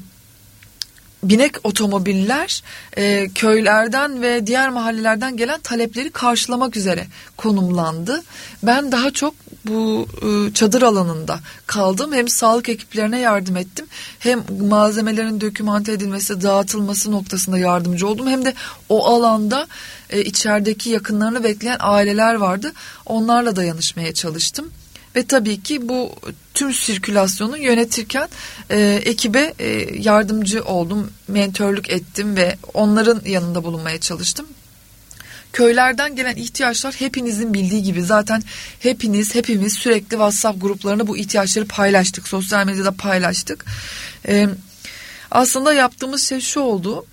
[1.22, 2.62] binek otomobiller
[2.96, 8.22] e, köylerden ve diğer mahallelerden gelen talepleri karşılamak üzere konumlandı.
[8.62, 9.34] Ben daha çok
[9.66, 12.12] bu e, çadır alanında kaldım.
[12.12, 13.86] Hem sağlık ekiplerine yardım ettim.
[14.18, 18.26] Hem malzemelerin dokümante edilmesi, dağıtılması noktasında yardımcı oldum.
[18.26, 18.54] Hem de
[18.88, 19.66] o alanda
[20.10, 22.72] e, içerideki yakınlarını bekleyen aileler vardı.
[23.06, 24.70] Onlarla dayanışmaya çalıştım.
[25.16, 26.12] Ve tabii ki bu
[26.54, 28.28] tüm sirkülasyonu yönetirken
[28.70, 34.46] e, ekibe e, yardımcı oldum, mentörlük ettim ve onların yanında bulunmaya çalıştım.
[35.52, 38.42] Köylerden gelen ihtiyaçlar hepinizin bildiği gibi zaten
[38.80, 42.28] hepiniz hepimiz sürekli WhatsApp gruplarında bu ihtiyaçları paylaştık.
[42.28, 43.64] Sosyal medyada paylaştık.
[44.28, 44.48] Ee,
[45.30, 47.06] aslında yaptığımız şey şu oldu.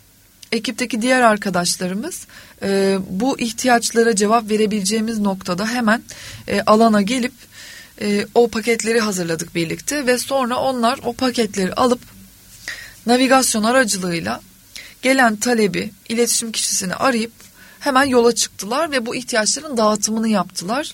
[0.52, 2.28] Ekipteki diğer arkadaşlarımız
[2.62, 6.04] e, bu ihtiyaçlara cevap verebileceğimiz noktada hemen
[6.47, 7.34] e, alana gelip
[8.02, 12.02] e, o paketleri hazırladık birlikte ve sonra onlar o paketleri alıp
[13.06, 14.41] navigasyon aracılığıyla
[15.02, 17.32] gelen talebi iletişim kişisini arayıp
[17.80, 20.94] hemen yola çıktılar ve bu ihtiyaçların dağıtımını yaptılar.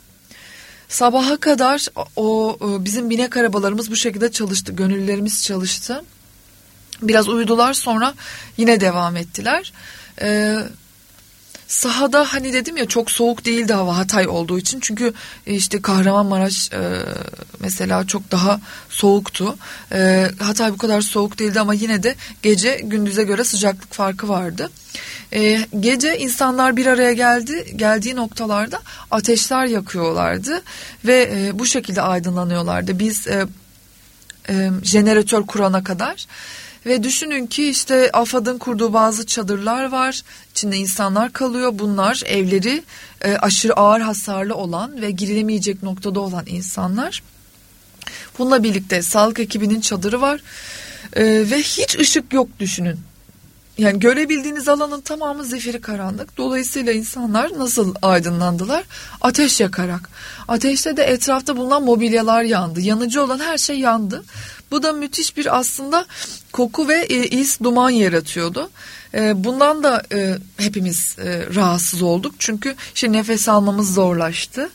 [0.89, 4.71] Sabaha kadar o bizim binek arabalarımız bu şekilde çalıştı.
[4.71, 6.03] Gönüllülerimiz çalıştı.
[7.01, 8.13] Biraz uyudular sonra
[8.57, 9.73] yine devam ettiler.
[10.21, 10.57] Ee,
[11.67, 14.79] Sahada hani dedim ya çok soğuk değildi hava Hatay olduğu için.
[14.79, 15.13] Çünkü
[15.47, 16.79] e, işte Kahramanmaraş e,
[17.59, 19.57] mesela çok daha soğuktu.
[19.91, 24.69] E, Hatay bu kadar soğuk değildi ama yine de gece gündüze göre sıcaklık farkı vardı.
[25.33, 30.63] E, gece insanlar bir araya geldi geldiği noktalarda ateşler yakıyorlardı
[31.05, 32.99] ve e, bu şekilde aydınlanıyorlardı.
[32.99, 33.45] Biz e,
[34.49, 36.25] e, jeneratör kurana kadar
[36.85, 40.21] ve düşünün ki işte AFAD'ın kurduğu bazı çadırlar var.
[40.51, 41.71] İçinde insanlar kalıyor.
[41.73, 42.83] Bunlar evleri
[43.21, 47.23] e, aşırı ağır hasarlı olan ve girilemeyecek noktada olan insanlar.
[48.39, 50.41] Bununla birlikte sağlık ekibinin çadırı var.
[51.13, 52.99] E, ve hiç ışık yok düşünün.
[53.77, 56.37] Yani görebildiğiniz alanın tamamı zifiri karanlık.
[56.37, 58.83] Dolayısıyla insanlar nasıl aydınlandılar?
[59.21, 60.09] Ateş yakarak.
[60.47, 62.81] Ateşte de etrafta bulunan mobilyalar yandı.
[62.81, 64.23] Yanıcı olan her şey yandı.
[64.71, 66.05] Bu da müthiş bir aslında
[66.51, 68.69] koku ve e, iz duman yaratıyordu.
[69.13, 71.15] E, bundan da e, hepimiz
[71.55, 72.35] rahatsız olduk.
[72.39, 74.69] Çünkü işte nefes almamız zorlaştı.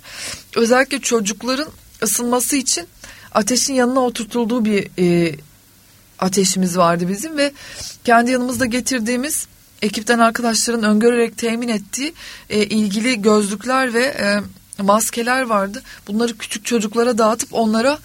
[0.57, 1.69] Özellikle çocukların
[2.03, 2.87] ısınması için
[3.33, 4.89] ateşin yanına oturtulduğu bir
[6.19, 7.53] ateşimiz vardı bizim ve
[8.05, 9.47] kendi yanımızda getirdiğimiz
[9.83, 12.15] ekipten arkadaşların öngörerek temin ettiği
[12.51, 14.41] ilgili gözlükler ve
[14.79, 15.83] maskeler vardı.
[16.09, 17.99] Bunları küçük çocuklara dağıtıp onlara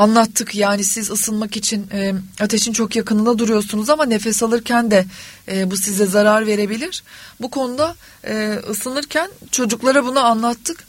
[0.00, 0.54] anlattık.
[0.54, 5.04] Yani siz ısınmak için e, ateşin çok yakınında duruyorsunuz ama nefes alırken de
[5.48, 7.02] e, bu size zarar verebilir.
[7.40, 10.84] Bu konuda e, ısınırken çocuklara bunu anlattık.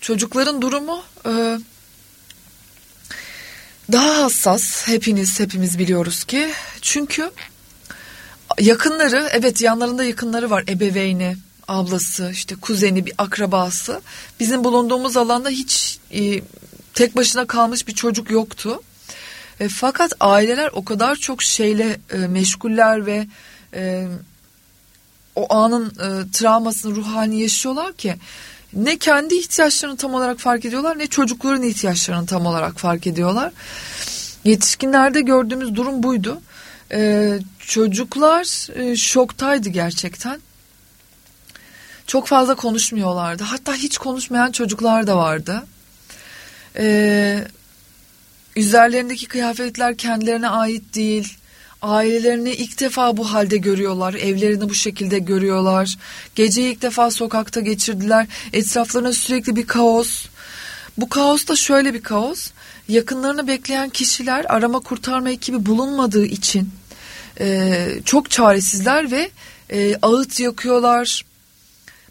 [0.00, 1.58] Çocukların durumu e,
[3.92, 4.88] daha hassas.
[4.88, 6.48] Hepiniz hepimiz biliyoruz ki.
[6.82, 7.30] Çünkü
[8.60, 11.36] yakınları evet yanlarında yakınları var ebeveyni
[11.68, 14.00] ablası işte kuzeni bir akrabası
[14.40, 16.42] bizim bulunduğumuz alanda hiç e,
[16.96, 18.82] tek başına kalmış bir çocuk yoktu.
[19.60, 23.26] E, fakat aileler o kadar çok şeyle e, meşguller ve
[23.74, 24.06] e,
[25.34, 28.14] o anın e, travmasını ruh halini yaşıyorlar ki
[28.72, 33.52] ne kendi ihtiyaçlarını tam olarak fark ediyorlar ne çocukların ihtiyaçlarını tam olarak fark ediyorlar.
[34.44, 36.40] Yetişkinlerde gördüğümüz durum buydu.
[36.92, 40.40] E, çocuklar e, şoktaydı gerçekten.
[42.06, 43.42] Çok fazla konuşmuyorlardı.
[43.42, 45.62] Hatta hiç konuşmayan çocuklar da vardı.
[46.78, 47.44] Ee,
[48.56, 51.36] üzerlerindeki kıyafetler kendilerine ait değil.
[51.82, 54.14] Ailelerini ilk defa bu halde görüyorlar.
[54.14, 55.96] Evlerini bu şekilde görüyorlar.
[56.34, 58.26] Geceyi ilk defa sokakta geçirdiler.
[58.52, 60.26] Etraflarına sürekli bir kaos.
[60.96, 62.50] Bu kaos da şöyle bir kaos.
[62.88, 66.70] Yakınlarını bekleyen kişiler arama kurtarma ekibi bulunmadığı için
[67.40, 69.30] e, çok çaresizler ve
[69.70, 71.24] e, ağıt yakıyorlar,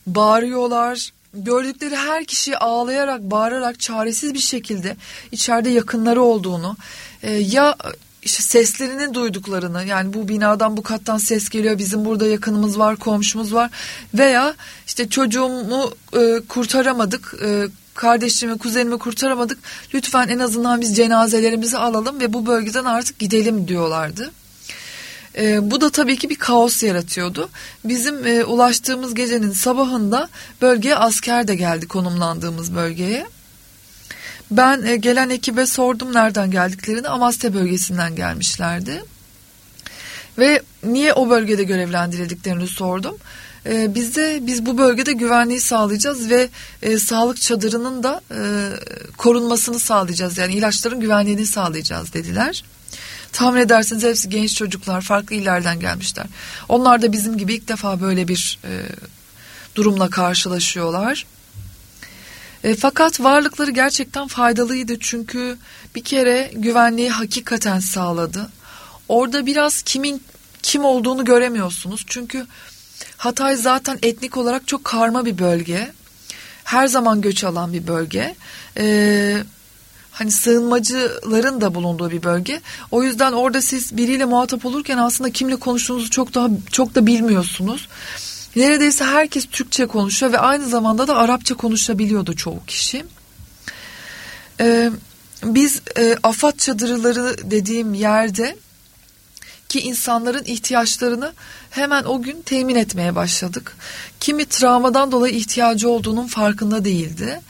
[0.07, 4.97] bağırıyorlar, gördükleri her kişi ağlayarak, bağırarak, çaresiz bir şekilde
[5.31, 6.77] içeride yakınları olduğunu
[7.23, 7.75] e, ya
[8.23, 13.53] işte seslerini duyduklarını yani bu binadan bu kattan ses geliyor bizim burada yakınımız var komşumuz
[13.53, 13.71] var
[14.13, 14.55] veya
[14.87, 19.59] işte çocuğumu e, kurtaramadık e, kardeşimi kuzenimi kurtaramadık
[19.93, 24.31] lütfen en azından biz cenazelerimizi alalım ve bu bölgeden artık gidelim diyorlardı.
[25.37, 27.49] E, bu da tabii ki bir kaos yaratıyordu.
[27.85, 30.29] Bizim e, ulaştığımız gecenin sabahında
[30.61, 33.27] bölgeye asker de geldi konumlandığımız bölgeye.
[34.51, 39.03] Ben e, gelen ekibe sordum nereden geldiklerini Amasya bölgesinden gelmişlerdi.
[40.37, 43.17] Ve niye o bölgede görevlendirildiklerini sordum.
[43.65, 46.49] E, biz de biz bu bölgede güvenliği sağlayacağız ve
[46.81, 48.39] e, sağlık çadırının da e,
[49.17, 50.37] korunmasını sağlayacağız.
[50.37, 52.63] Yani ilaçların güvenliğini sağlayacağız dediler.
[53.35, 56.25] Tahmin edersiniz hepsi genç çocuklar, farklı illerden gelmişler.
[56.69, 58.71] Onlar da bizim gibi ilk defa böyle bir e,
[59.75, 61.25] durumla karşılaşıyorlar.
[62.63, 65.57] E, fakat varlıkları gerçekten faydalıydı çünkü
[65.95, 68.49] bir kere güvenliği hakikaten sağladı.
[69.07, 70.23] Orada biraz kimin
[70.63, 72.03] kim olduğunu göremiyorsunuz.
[72.07, 72.47] Çünkü
[73.17, 75.91] Hatay zaten etnik olarak çok karma bir bölge.
[76.63, 78.35] Her zaman göç alan bir bölge.
[78.77, 79.43] Ee,
[80.15, 82.61] hani sığınmacıların da bulunduğu bir bölge.
[82.91, 87.87] O yüzden orada siz biriyle muhatap olurken aslında kimle konuştuğunuzu çok daha çok da bilmiyorsunuz.
[88.55, 93.05] Neredeyse herkes Türkçe konuşuyor ve aynı zamanda da Arapça konuşabiliyordu çoğu kişi.
[94.59, 94.91] Ee,
[95.43, 98.55] biz e, afat çadırları dediğim yerde
[99.69, 101.33] ki insanların ihtiyaçlarını
[101.69, 103.77] hemen o gün temin etmeye başladık.
[104.19, 107.41] Kimi travmadan dolayı ihtiyacı olduğunun farkında değildi.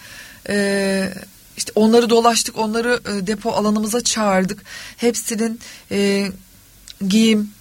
[0.50, 1.14] Ee,
[1.58, 4.64] işte onları dolaştık, onları e, depo alanımıza çağırdık.
[4.98, 5.60] Hepsinin
[5.92, 6.32] e,
[7.08, 7.52] giyim,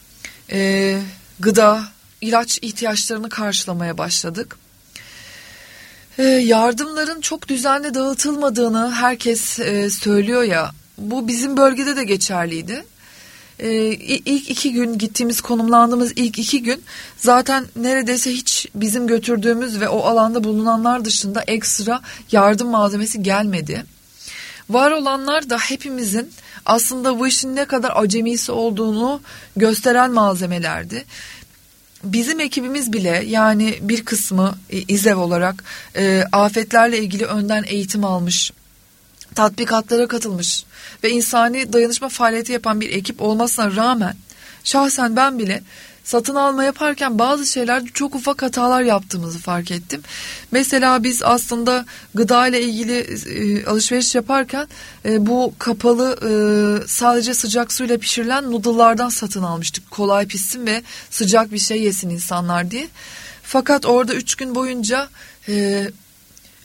[0.52, 1.00] e,
[1.40, 1.84] gıda,
[2.20, 4.56] ilaç ihtiyaçlarını karşılamaya başladık.
[6.18, 10.70] E, yardımların çok düzenli dağıtılmadığını herkes e, söylüyor ya.
[10.98, 12.84] Bu bizim bölgede de geçerliydi
[13.58, 13.70] e,
[14.24, 16.82] ilk iki gün gittiğimiz konumlandığımız ilk iki gün
[17.16, 22.00] zaten neredeyse hiç bizim götürdüğümüz ve o alanda bulunanlar dışında ekstra
[22.32, 23.84] yardım malzemesi gelmedi.
[24.70, 26.32] Var olanlar da hepimizin
[26.66, 29.20] aslında bu işin ne kadar acemisi olduğunu
[29.56, 31.04] gösteren malzemelerdi.
[32.04, 34.54] Bizim ekibimiz bile yani bir kısmı
[34.88, 35.64] İZEV olarak
[35.96, 38.52] e, afetlerle ilgili önden eğitim almış,
[39.34, 40.64] tatbikatlara katılmış
[41.04, 44.14] ve insani dayanışma faaliyeti yapan bir ekip olmasına rağmen
[44.64, 45.62] şahsen ben bile
[46.04, 50.02] satın alma yaparken bazı şeylerde çok ufak hatalar yaptığımızı fark ettim.
[50.50, 54.68] Mesela biz aslında gıda ile ilgili e, alışveriş yaparken
[55.04, 56.32] e, bu kapalı e,
[56.88, 59.90] sadece sıcak suyla pişirilen noodle'lardan satın almıştık.
[59.90, 62.88] Kolay pişsin ve sıcak bir şey yesin insanlar diye.
[63.42, 65.08] Fakat orada üç gün boyunca
[65.48, 65.86] e,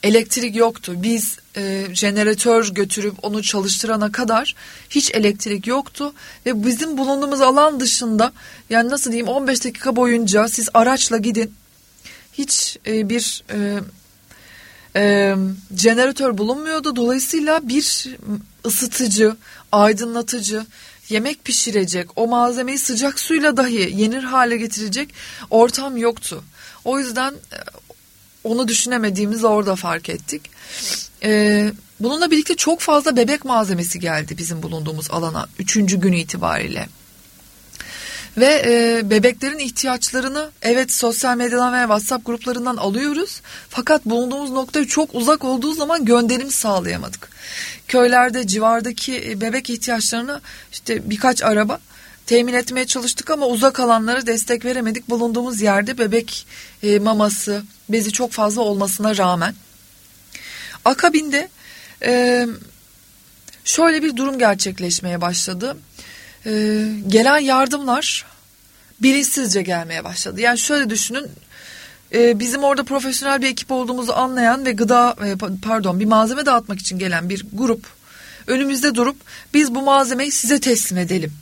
[0.02, 0.92] elektrik yoktu.
[0.96, 4.54] Biz e, jeneratör götürüp onu çalıştırana kadar
[4.90, 6.12] hiç elektrik yoktu
[6.46, 8.32] ve bizim bulunduğumuz alan dışında
[8.70, 11.54] yani nasıl diyeyim 15 dakika boyunca siz araçla gidin
[12.32, 13.80] hiç e, bir e,
[14.96, 15.34] e,
[15.76, 16.96] jeneratör bulunmuyordu.
[16.96, 18.16] Dolayısıyla bir
[18.66, 19.36] ısıtıcı,
[19.72, 20.66] aydınlatıcı,
[21.08, 25.08] yemek pişirecek, o malzemeyi sıcak suyla dahi yenir hale getirecek
[25.50, 26.44] ortam yoktu.
[26.84, 27.58] O yüzden e,
[28.44, 30.42] onu düşünemediğimizi orada fark ettik.
[31.22, 36.88] Ee, bununla birlikte çok fazla bebek malzemesi geldi bizim bulunduğumuz alana üçüncü gün itibariyle.
[38.36, 43.40] Ve e, bebeklerin ihtiyaçlarını evet sosyal medyadan veya WhatsApp gruplarından alıyoruz.
[43.68, 47.28] Fakat bulunduğumuz nokta çok uzak olduğu zaman gönderim sağlayamadık.
[47.88, 50.40] Köylerde civardaki e, bebek ihtiyaçlarını
[50.72, 51.78] işte birkaç araba
[52.30, 55.10] temin etmeye çalıştık ama uzak alanlara destek veremedik.
[55.10, 56.46] Bulunduğumuz yerde bebek
[56.82, 59.54] e, maması, bezi çok fazla olmasına rağmen.
[60.84, 61.48] Akabinde
[62.02, 62.46] e,
[63.64, 65.76] şöyle bir durum gerçekleşmeye başladı.
[66.46, 66.50] E,
[67.08, 68.26] gelen yardımlar
[69.02, 70.40] bilinçsizce gelmeye başladı.
[70.40, 71.26] Yani şöyle düşünün
[72.12, 76.78] e, bizim orada profesyonel bir ekip olduğumuzu anlayan ve gıda e, pardon bir malzeme dağıtmak
[76.78, 77.86] için gelen bir grup
[78.46, 79.16] önümüzde durup
[79.54, 81.32] biz bu malzemeyi size teslim edelim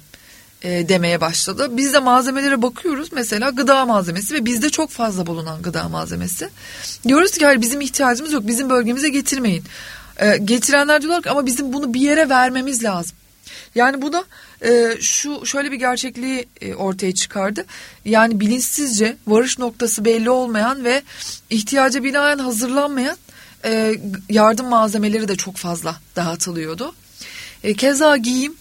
[0.62, 1.68] e, demeye başladı.
[1.70, 6.48] Biz de malzemelere bakıyoruz mesela gıda malzemesi ve bizde çok fazla bulunan gıda malzemesi.
[7.08, 9.64] Diyoruz ki hayır bizim ihtiyacımız yok bizim bölgemize getirmeyin.
[10.16, 13.16] E, getirenler diyorlar ki ama bizim bunu bir yere vermemiz lazım.
[13.74, 14.24] Yani bu da
[14.64, 17.64] e, şu şöyle bir gerçekliği e, ortaya çıkardı.
[18.04, 21.02] Yani bilinçsizce varış noktası belli olmayan ve
[21.50, 23.16] ihtiyaca binaen hazırlanmayan
[23.64, 23.94] e,
[24.28, 26.94] yardım malzemeleri de çok fazla dağıtılıyordu.
[27.64, 28.54] E, keza giyim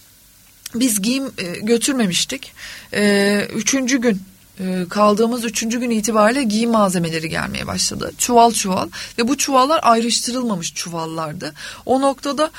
[0.74, 2.52] biz giyim e, götürmemiştik.
[2.94, 4.22] E, üçüncü gün
[4.60, 8.12] e, kaldığımız üçüncü gün itibariyle giyim malzemeleri gelmeye başladı.
[8.18, 11.54] Çuval çuval ve bu çuvallar ayrıştırılmamış çuvallardı.
[11.86, 12.50] O noktada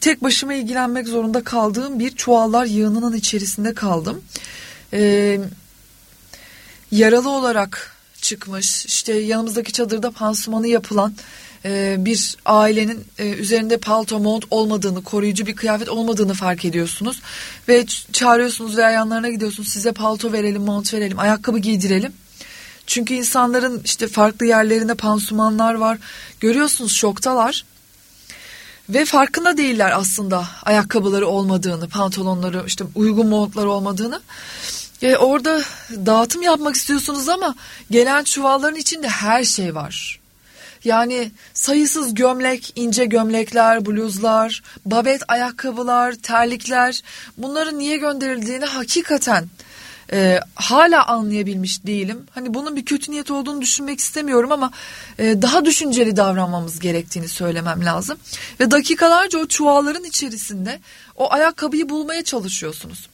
[0.00, 4.22] tek başıma ilgilenmek zorunda kaldığım bir çuvallar yığınının içerisinde kaldım.
[6.90, 11.14] Yaralı olarak çıkmış işte yanımızdaki çadırda pansumanı yapılan
[11.64, 17.20] e, bir ailenin e, üzerinde palto mont olmadığını, koruyucu bir kıyafet olmadığını fark ediyorsunuz.
[17.68, 22.12] Ve çağırıyorsunuz veya yanlarına gidiyorsunuz size palto verelim, mont verelim, ayakkabı giydirelim.
[22.86, 25.98] Çünkü insanların işte farklı yerlerinde pansumanlar var.
[26.40, 27.64] Görüyorsunuz şoktalar.
[28.88, 34.20] Ve farkında değiller aslında ayakkabıları olmadığını, pantolonları, işte uygun montları olmadığını.
[35.02, 37.54] E, orada dağıtım yapmak istiyorsunuz ama
[37.90, 40.17] gelen çuvalların içinde her şey var.
[40.84, 47.02] Yani sayısız gömlek, ince gömlekler, bluzlar, babet ayakkabılar, terlikler
[47.38, 49.48] bunların niye gönderildiğini hakikaten
[50.12, 52.26] e, hala anlayabilmiş değilim.
[52.30, 54.70] Hani bunun bir kötü niyet olduğunu düşünmek istemiyorum ama
[55.18, 58.18] e, daha düşünceli davranmamız gerektiğini söylemem lazım.
[58.60, 60.80] Ve dakikalarca o çuvalların içerisinde
[61.16, 63.08] o ayakkabıyı bulmaya çalışıyorsunuz.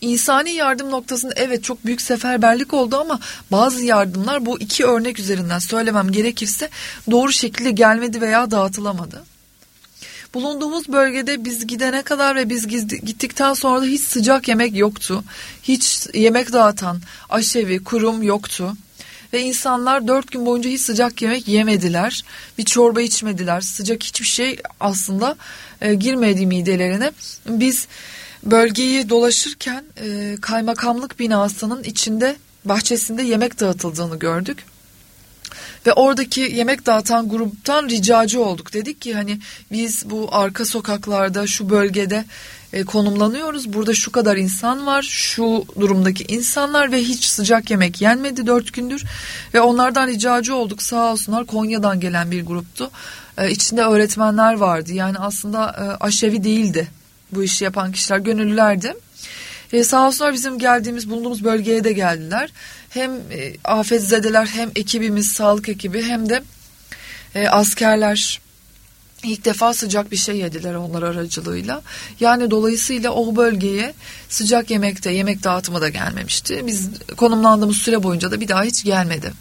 [0.00, 3.20] İnsani yardım noktasında evet çok büyük seferberlik oldu ama
[3.52, 6.68] bazı yardımlar bu iki örnek üzerinden söylemem gerekirse
[7.10, 9.24] doğru şekilde gelmedi veya dağıtılamadı.
[10.34, 15.24] Bulunduğumuz bölgede biz gidene kadar ve biz gittikten sonra da hiç sıcak yemek yoktu.
[15.62, 18.76] Hiç yemek dağıtan aşevi, kurum yoktu.
[19.32, 22.24] Ve insanlar dört gün boyunca hiç sıcak yemek yemediler.
[22.58, 23.60] Bir çorba içmediler.
[23.60, 25.36] Sıcak hiçbir şey aslında
[25.80, 27.12] e, girmedi midelerine.
[27.48, 27.86] Biz
[28.44, 34.64] bölgeyi dolaşırken e, kaymakamlık binasının içinde bahçesinde yemek dağıtıldığını gördük.
[35.86, 38.72] Ve oradaki yemek dağıtan gruptan ricacı olduk.
[38.72, 39.38] Dedik ki hani
[39.72, 42.24] biz bu arka sokaklarda şu bölgede
[42.72, 43.72] e, konumlanıyoruz.
[43.72, 49.04] Burada şu kadar insan var, şu durumdaki insanlar ve hiç sıcak yemek yenmedi dört gündür.
[49.54, 52.90] Ve onlardan ricacı olduk sağ olsunlar Konya'dan gelen bir gruptu.
[53.38, 56.99] E, içinde öğretmenler vardı yani aslında e, aşevi değildi
[57.32, 58.94] bu işi yapan kişiler gönüllülerdi.
[59.72, 62.50] E, sağ olsunlar bizim geldiğimiz bulunduğumuz bölgeye de geldiler.
[62.90, 66.42] Hem e, afetzedeler hem ekibimiz sağlık ekibi hem de
[67.34, 68.40] e, askerler
[69.22, 71.82] ilk defa sıcak bir şey yediler onlar aracılığıyla.
[72.20, 73.94] Yani dolayısıyla o bölgeye
[74.28, 76.62] sıcak yemekte yemek dağıtımı da gelmemişti.
[76.66, 79.32] Biz konumlandığımız süre boyunca da bir daha hiç gelmedi.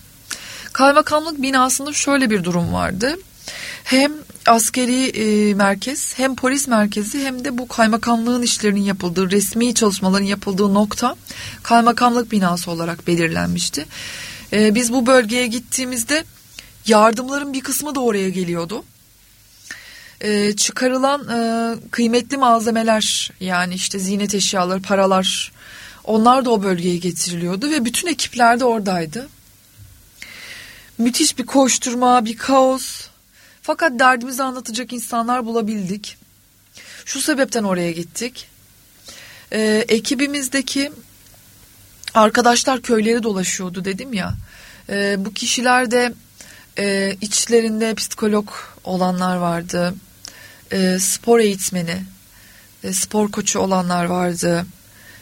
[0.73, 3.15] Kaymakamlık binasında şöyle bir durum vardı
[3.83, 4.11] hem
[4.45, 10.73] askeri e, merkez hem polis merkezi hem de bu kaymakamlığın işlerinin yapıldığı resmi çalışmaların yapıldığı
[10.73, 11.15] nokta
[11.63, 13.85] kaymakamlık binası olarak belirlenmişti.
[14.53, 16.23] E, biz bu bölgeye gittiğimizde
[16.85, 18.83] yardımların bir kısmı da oraya geliyordu.
[20.21, 21.39] E, çıkarılan e,
[21.91, 25.51] kıymetli malzemeler yani işte ziynet eşyaları paralar
[26.03, 29.29] onlar da o bölgeye getiriliyordu ve bütün ekipler de oradaydı.
[30.97, 33.08] Müthiş bir koşturma, bir kaos,
[33.69, 36.17] fakat derdimizi anlatacak insanlar bulabildik.
[37.05, 38.47] Şu sebepten oraya gittik.
[39.51, 40.91] Ee, ekibimizdeki
[42.13, 44.33] arkadaşlar köyleri dolaşıyordu dedim ya.
[44.89, 46.13] Ee, bu kişiler de
[46.77, 48.49] e, içlerinde psikolog
[48.83, 49.95] olanlar vardı.
[50.71, 52.03] E, spor eğitmeni,
[52.83, 54.65] e, spor koçu olanlar vardı.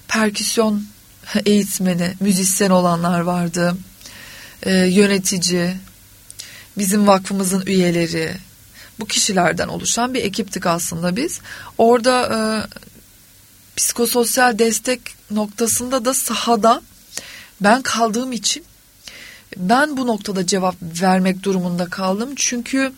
[0.07, 0.83] Perküsyon
[1.45, 3.77] eğitmeni, müzisyen olanlar vardı.
[4.63, 5.77] E, yönetici,
[6.77, 8.31] bizim vakfımızın üyeleri,
[8.99, 11.41] bu kişilerden oluşan bir ekiptik aslında biz.
[11.77, 12.37] Orada e,
[13.75, 15.01] psikososyal destek
[15.31, 16.81] noktasında da sahada
[17.61, 18.63] ben kaldığım için
[19.57, 22.29] ben bu noktada cevap vermek durumunda kaldım.
[22.35, 22.93] Çünkü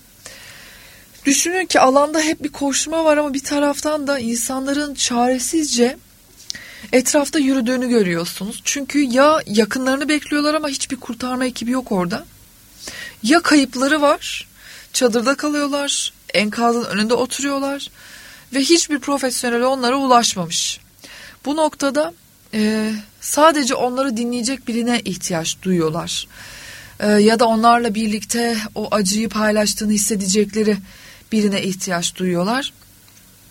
[1.25, 5.97] düşünün ki alanda hep bir koşma var ama bir taraftan da insanların çaresizce
[6.91, 8.61] etrafta yürüdüğünü görüyorsunuz.
[8.65, 12.25] Çünkü ya yakınlarını bekliyorlar ama hiçbir kurtarma ekibi yok orada
[13.23, 14.47] ya kayıpları var,
[14.93, 17.89] çadırda kalıyorlar, enkazın önünde oturuyorlar
[18.53, 20.79] ve hiçbir profesyonel onlara ulaşmamış.
[21.45, 22.13] Bu noktada
[22.53, 26.27] e, sadece onları dinleyecek birine ihtiyaç duyuyorlar.
[26.99, 30.77] E, ya da onlarla birlikte o acıyı paylaştığını hissedecekleri
[31.31, 32.73] birine ihtiyaç duyuyorlar.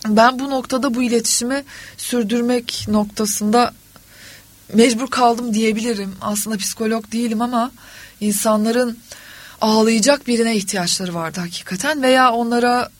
[0.07, 1.65] Ben bu noktada bu iletişimi
[1.97, 3.75] sürdürmek noktasında
[4.75, 6.15] mecbur kaldım diyebilirim.
[6.21, 7.71] Aslında psikolog değilim ama
[8.21, 8.99] insanların
[9.61, 12.91] ağlayacak birine ihtiyaçları vardı hakikaten veya onlara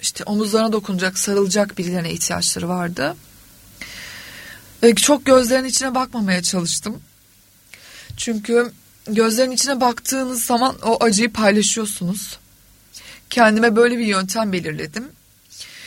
[0.00, 3.16] işte omuzlarına dokunacak, sarılacak birilerine ihtiyaçları vardı.
[4.82, 7.00] Ve çok gözlerin içine bakmamaya çalıştım.
[8.16, 8.72] Çünkü
[9.06, 12.38] gözlerin içine baktığınız zaman o acıyı paylaşıyorsunuz.
[13.30, 15.04] Kendime böyle bir yöntem belirledim.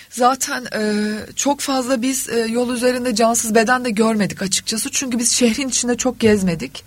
[0.09, 4.91] Zaten e, çok fazla biz e, yol üzerinde cansız beden de görmedik açıkçası.
[4.91, 6.83] Çünkü biz şehrin içinde çok gezmedik.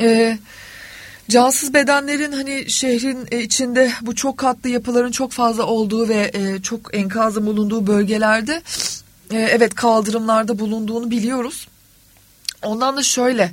[0.00, 0.38] E,
[1.30, 6.62] Cansız bedenlerin hani şehrin e, içinde bu çok katlı yapıların çok fazla olduğu ve e,
[6.62, 8.62] çok enkazın bulunduğu bölgelerde
[9.30, 11.68] e, evet kaldırımlarda bulunduğunu biliyoruz.
[12.62, 13.52] Ondan da şöyle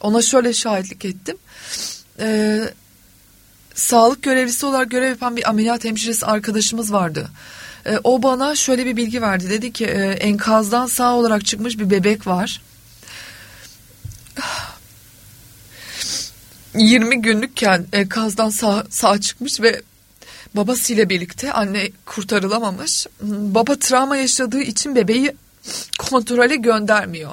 [0.00, 1.36] ona şöyle şahitlik ettim.
[2.20, 2.60] Ee,
[3.74, 7.28] sağlık görevlisi olarak görev yapan bir ameliyat hemşiresi arkadaşımız vardı.
[7.86, 9.50] Ee, o bana şöyle bir bilgi verdi.
[9.50, 12.62] Dedi ki e, enkazdan sağ olarak çıkmış bir bebek var
[16.74, 19.82] 20 günlükken kazdan sağ, sağ çıkmış ve
[20.54, 23.06] babasıyla birlikte anne kurtarılamamış.
[23.22, 25.36] Baba travma yaşadığı için bebeği
[25.98, 27.32] kontrole göndermiyor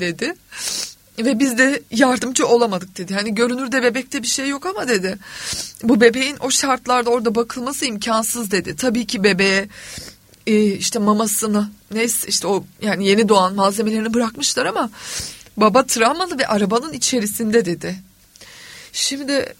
[0.00, 0.34] dedi.
[1.18, 3.14] ve biz de yardımcı olamadık dedi.
[3.14, 5.18] Hani görünürde bebekte bir şey yok ama dedi.
[5.82, 8.76] Bu bebeğin o şartlarda orada bakılması imkansız dedi.
[8.76, 9.68] Tabii ki bebeğe
[10.46, 14.90] e, işte mamasını neyse işte o yani yeni doğan malzemelerini bırakmışlar ama
[15.56, 17.96] baba travmalı ve arabanın içerisinde dedi.
[18.94, 19.54] Şimdi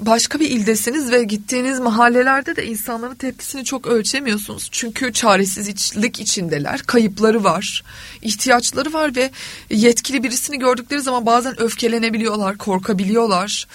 [0.00, 4.68] başka bir ildesiniz ve gittiğiniz mahallelerde de insanların tepkisini çok ölçemiyorsunuz.
[4.72, 7.84] Çünkü çaresizlik içindeler, kayıpları var,
[8.22, 9.30] ihtiyaçları var ve
[9.70, 13.66] yetkili birisini gördükleri zaman bazen öfkelenebiliyorlar, korkabiliyorlar.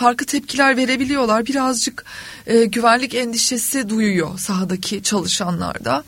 [0.00, 1.46] Farklı tepkiler verebiliyorlar.
[1.46, 2.04] Birazcık
[2.46, 6.04] e, güvenlik endişesi duyuyor sahadaki çalışanlarda.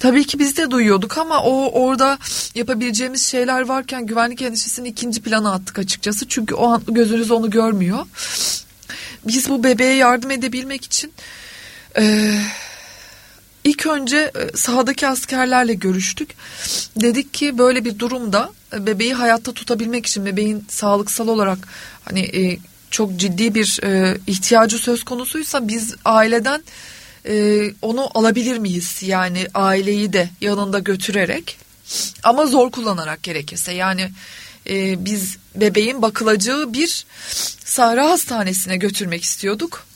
[0.00, 2.18] Tabii ki biz de duyuyorduk ama o orada
[2.54, 6.28] yapabileceğimiz şeyler varken güvenlik endişesini ikinci plana attık açıkçası.
[6.28, 8.06] Çünkü o an gözünüz onu görmüyor
[9.26, 11.12] biz bu bebeğe yardım edebilmek için
[11.98, 12.34] e,
[13.64, 16.30] ilk önce e, sahadaki askerlerle görüştük.
[16.96, 21.58] Dedik ki böyle bir durumda e, bebeği hayatta tutabilmek için bebeğin sağlıksal olarak
[22.04, 22.58] hani e,
[22.96, 26.62] çok ciddi bir e, ihtiyacı söz konusuysa biz aileden
[27.28, 29.02] e, onu alabilir miyiz?
[29.02, 31.58] Yani aileyi de yanında götürerek
[32.22, 34.10] ama zor kullanarak gerekirse yani
[34.68, 37.06] e, biz bebeğin bakılacağı bir
[37.64, 39.86] Sahra Hastanesi'ne götürmek istiyorduk.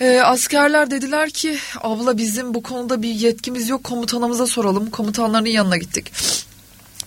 [0.00, 4.90] E, askerler dediler ki abla bizim bu konuda bir yetkimiz yok komutanımıza soralım.
[4.90, 6.12] Komutanların yanına gittik.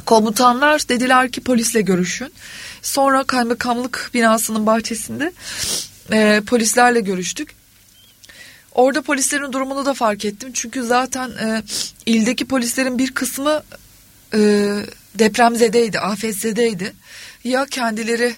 [0.05, 2.33] Komutanlar dediler ki polisle görüşün.
[2.81, 5.31] Sonra kaymakamlık binasının bahçesinde
[6.11, 7.55] e, polislerle görüştük.
[8.71, 10.49] Orada polislerin durumunu da fark ettim.
[10.53, 11.63] Çünkü zaten e,
[12.05, 13.63] ildeki polislerin bir kısmı
[14.33, 14.39] e,
[15.15, 16.93] depremzedeydi, afetzedeydi.
[17.43, 18.35] Ya kendileri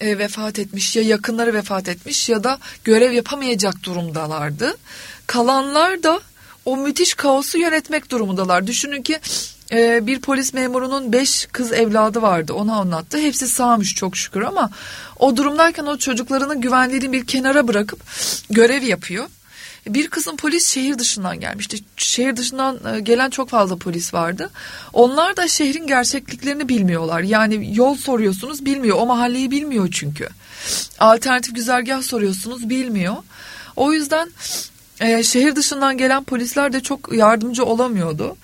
[0.00, 4.76] e, vefat etmiş ya yakınları vefat etmiş ya da görev yapamayacak durumdalardı.
[5.26, 6.20] Kalanlar da
[6.64, 8.66] o müthiş kaosu yönetmek durumundalar.
[8.66, 9.20] Düşünün ki
[9.72, 13.18] e, bir polis memurunun beş kız evladı vardı onu anlattı.
[13.18, 14.70] Hepsi sağmış çok şükür ama
[15.18, 18.00] o durumdayken o çocuklarını güvenliğini bir kenara bırakıp
[18.50, 19.26] görev yapıyor.
[19.86, 21.78] Bir kısım polis şehir dışından gelmişti.
[21.96, 24.50] Şehir dışından e, gelen çok fazla polis vardı.
[24.92, 27.20] Onlar da şehrin gerçekliklerini bilmiyorlar.
[27.20, 28.96] Yani yol soruyorsunuz bilmiyor.
[29.00, 30.28] O mahalleyi bilmiyor çünkü.
[30.98, 33.16] Alternatif güzergah soruyorsunuz bilmiyor.
[33.76, 34.30] O yüzden
[35.00, 38.36] e, şehir dışından gelen polisler de çok yardımcı olamıyordu.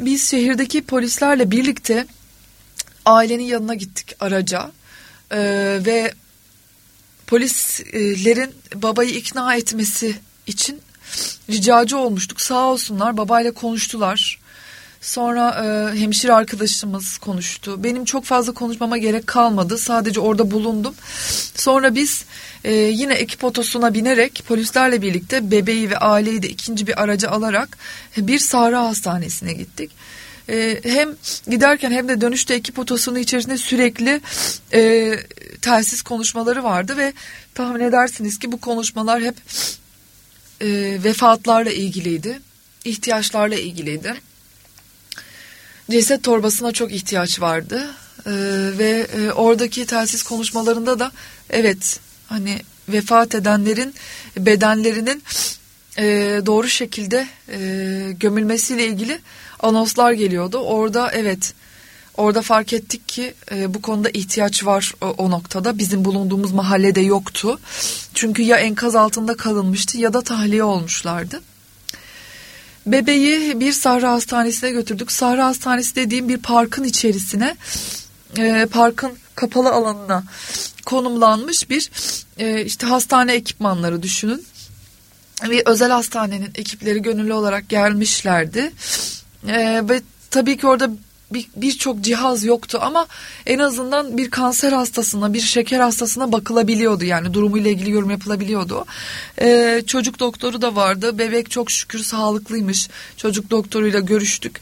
[0.00, 2.06] Biz şehirdeki polislerle birlikte
[3.04, 4.70] ailenin yanına gittik araca
[5.30, 5.38] e,
[5.86, 6.14] ve
[7.26, 10.16] polislerin babayı ikna etmesi
[10.46, 10.80] için
[11.50, 12.40] ricacı olmuştuk.
[12.40, 14.40] Sağ olsunlar babayla konuştular.
[15.00, 17.84] Sonra e, hemşire arkadaşımız konuştu.
[17.84, 19.78] Benim çok fazla konuşmama gerek kalmadı.
[19.78, 20.94] Sadece orada bulundum.
[21.54, 22.24] Sonra biz
[22.64, 27.78] e, yine ekip otosuna binerek polislerle birlikte bebeği ve aileyi de ikinci bir aracı alarak
[28.16, 29.90] bir Sahra Hastanesi'ne gittik.
[30.48, 31.16] E, hem
[31.50, 34.20] giderken hem de dönüşte ekip otosunu içerisinde sürekli
[34.72, 35.12] e,
[35.62, 37.12] telsiz konuşmaları vardı ve
[37.54, 39.36] tahmin edersiniz ki bu konuşmalar hep
[40.60, 42.40] e, vefatlarla ilgiliydi.
[42.84, 44.29] ihtiyaçlarla ilgiliydi.
[45.90, 47.90] Ceset torbasına çok ihtiyaç vardı.
[48.26, 48.32] E,
[48.78, 51.12] ve e, oradaki telsiz konuşmalarında da
[51.50, 53.94] evet hani vefat edenlerin
[54.38, 55.22] bedenlerinin
[55.98, 56.04] e,
[56.46, 59.18] doğru şekilde e, gömülmesiyle ilgili
[59.60, 60.58] anonslar geliyordu.
[60.58, 61.54] Orada evet
[62.16, 65.78] Orada fark ettik ki e, bu konuda ihtiyaç var o, o noktada.
[65.78, 67.60] Bizim bulunduğumuz mahallede yoktu.
[68.14, 71.40] Çünkü ya enkaz altında kalınmıştı ya da tahliye olmuşlardı.
[72.86, 75.12] Bebeği bir Sahra Hastanesi'ne götürdük.
[75.12, 77.56] Sahra Hastanesi dediğim bir parkın içerisine,
[78.38, 80.24] e, parkın kapalı alanına
[80.86, 81.90] konumlanmış bir
[82.38, 84.44] e, işte hastane ekipmanları düşünün.
[85.44, 88.72] Bir özel hastanenin ekipleri gönüllü olarak gelmişlerdi.
[89.48, 90.90] E, ve tabii ki orada
[91.56, 93.06] birçok bir cihaz yoktu ama
[93.46, 97.04] en azından bir kanser hastasına, bir şeker hastasına bakılabiliyordu.
[97.04, 98.84] Yani durumuyla ilgili yorum yapılabiliyordu.
[99.40, 101.18] Ee, çocuk doktoru da vardı.
[101.18, 102.88] Bebek çok şükür sağlıklıymış.
[103.16, 104.60] Çocuk doktoruyla görüştük.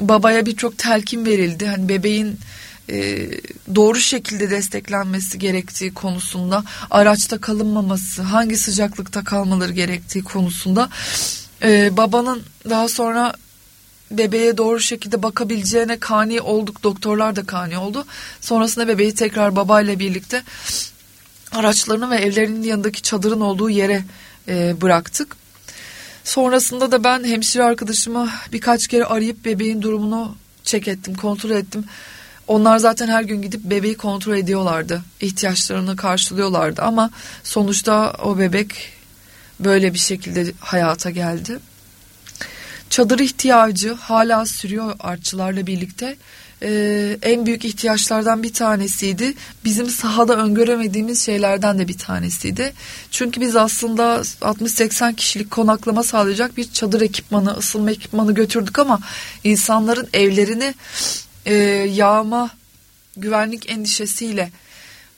[0.00, 1.66] Babaya birçok telkin verildi.
[1.66, 2.38] Hani bebeğin
[2.90, 3.28] e,
[3.74, 10.88] doğru şekilde desteklenmesi gerektiği konusunda, araçta kalınmaması, hangi sıcaklıkta kalmaları gerektiği konusunda
[11.62, 13.34] e, babanın daha sonra
[14.10, 16.82] bebeğe doğru şekilde bakabileceğine kani olduk.
[16.82, 18.04] Doktorlar da kani oldu.
[18.40, 20.42] Sonrasında bebeği tekrar babayla birlikte
[21.52, 24.04] araçlarını ve evlerinin yanındaki çadırın olduğu yere
[24.48, 25.36] e, bıraktık.
[26.24, 31.84] Sonrasında da ben hemşire arkadaşımı birkaç kere arayıp bebeğin durumunu çek ettim, kontrol ettim.
[32.46, 35.02] Onlar zaten her gün gidip bebeği kontrol ediyorlardı.
[35.20, 37.10] ihtiyaçlarını karşılıyorlardı ama
[37.44, 38.92] sonuçta o bebek
[39.60, 41.58] böyle bir şekilde hayata geldi.
[42.90, 46.16] Çadır ihtiyacı hala sürüyor artçılarla birlikte
[46.62, 49.34] e, en büyük ihtiyaçlardan bir tanesiydi.
[49.64, 52.72] Bizim sahada öngöremediğimiz şeylerden de bir tanesiydi.
[53.10, 59.00] Çünkü biz aslında 60-80 kişilik konaklama sağlayacak bir çadır ekipmanı, ısınma ekipmanı götürdük ama
[59.44, 60.74] insanların evlerini
[61.46, 61.54] e,
[61.94, 62.50] yağma
[63.16, 64.50] güvenlik endişesiyle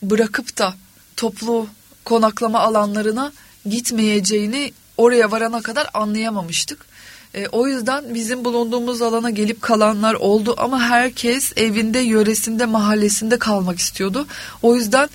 [0.02, 0.74] bırakıp da
[1.16, 1.66] toplu
[2.04, 3.32] konaklama alanlarına
[3.66, 6.91] gitmeyeceğini oraya varana kadar anlayamamıştık.
[7.35, 13.78] E, o yüzden bizim bulunduğumuz alana gelip kalanlar oldu ama herkes evinde, yöresinde, mahallesinde kalmak
[13.78, 14.26] istiyordu.
[14.62, 15.09] O yüzden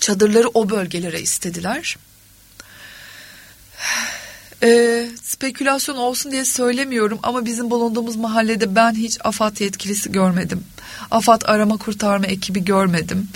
[0.00, 1.96] çadırları o bölgelere istediler.
[4.62, 10.64] E, spekülasyon olsun diye söylemiyorum ama bizim bulunduğumuz mahallede ben hiç AFAD yetkilisi görmedim.
[11.10, 13.28] AFAD arama kurtarma ekibi görmedim.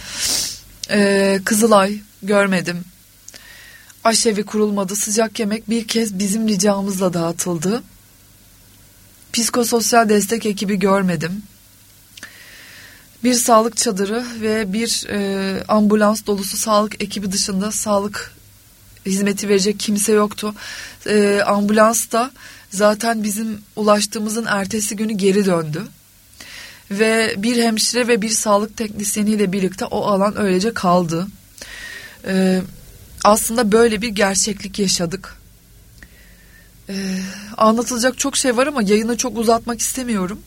[0.90, 2.84] E, Kızılay görmedim
[4.08, 4.96] aşevi kurulmadı.
[4.96, 7.82] Sıcak yemek bir kez bizim ricamızla dağıtıldı.
[9.32, 11.42] Psikososyal destek ekibi görmedim.
[13.24, 18.34] Bir sağlık çadırı ve bir e, ambulans dolusu sağlık ekibi dışında sağlık
[19.06, 20.54] hizmeti verecek kimse yoktu.
[21.06, 22.30] E, ambulans da
[22.70, 25.82] zaten bizim ulaştığımızın ertesi günü geri döndü.
[26.90, 31.26] Ve bir hemşire ve bir sağlık teknisyeniyle birlikte o alan öylece kaldı.
[32.26, 32.62] E,
[33.24, 35.36] aslında böyle bir gerçeklik yaşadık.
[36.88, 37.20] Ee,
[37.56, 40.40] anlatılacak çok şey var ama yayını çok uzatmak istemiyorum.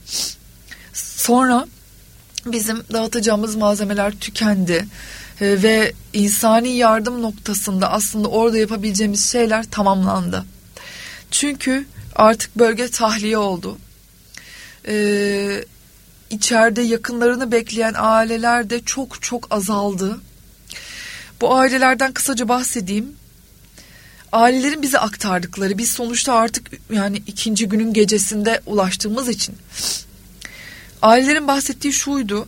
[0.93, 1.67] Sonra
[2.45, 4.85] bizim dağıtacağımız malzemeler tükendi
[5.41, 10.45] ee, ve insani yardım noktasında aslında orada yapabileceğimiz şeyler tamamlandı.
[11.31, 13.77] Çünkü artık bölge tahliye oldu.
[14.87, 15.65] Ee,
[16.29, 20.19] içeride yakınlarını bekleyen aileler de çok çok azaldı.
[21.41, 23.15] Bu ailelerden kısaca bahsedeyim.
[24.31, 29.55] Ailelerin bize aktardıkları biz sonuçta artık yani ikinci günün gecesinde ulaştığımız için
[31.01, 32.47] ailelerin bahsettiği şuydu.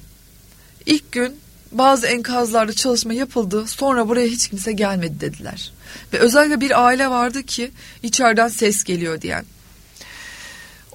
[0.85, 1.35] İlk gün
[1.71, 5.71] bazı enkazlarda çalışma yapıldı sonra buraya hiç kimse gelmedi dediler.
[6.13, 7.71] Ve özellikle bir aile vardı ki
[8.03, 9.45] içeriden ses geliyor diyen.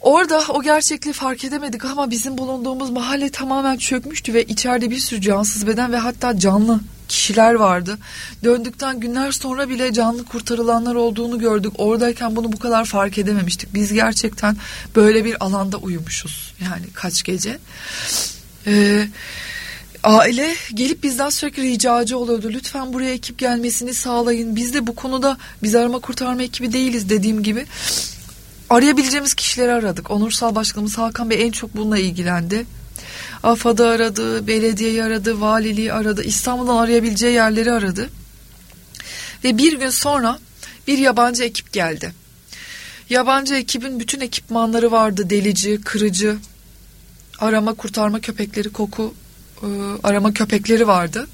[0.00, 5.20] Orada o gerçekliği fark edemedik ama bizim bulunduğumuz mahalle tamamen çökmüştü ve içeride bir sürü
[5.20, 7.98] cansız beden ve hatta canlı kişiler vardı.
[8.44, 11.72] Döndükten günler sonra bile canlı kurtarılanlar olduğunu gördük.
[11.78, 13.74] Oradayken bunu bu kadar fark edememiştik.
[13.74, 14.56] Biz gerçekten
[14.96, 16.54] böyle bir alanda uyumuşuz.
[16.64, 17.58] Yani kaç gece.
[18.66, 19.08] Ee,
[20.02, 22.50] aile gelip bizden sürekli ricacı oluyordu.
[22.50, 24.56] Lütfen buraya ekip gelmesini sağlayın.
[24.56, 27.66] Biz de bu konuda biz arama kurtarma ekibi değiliz dediğim gibi.
[28.70, 30.10] Arayabileceğimiz kişileri aradık.
[30.10, 32.66] Onursal Başkanımız Hakan Bey en çok bununla ilgilendi.
[33.42, 38.10] AFAD'ı aradı, belediyeyi aradı, valiliği aradı, İstanbul'dan arayabileceği yerleri aradı.
[39.44, 40.38] Ve bir gün sonra
[40.86, 42.12] bir yabancı ekip geldi.
[43.10, 45.30] Yabancı ekibin bütün ekipmanları vardı.
[45.30, 46.36] Delici, kırıcı,
[47.38, 49.14] arama kurtarma köpekleri, koku
[49.62, 49.66] e,
[50.02, 51.26] arama köpekleri vardı.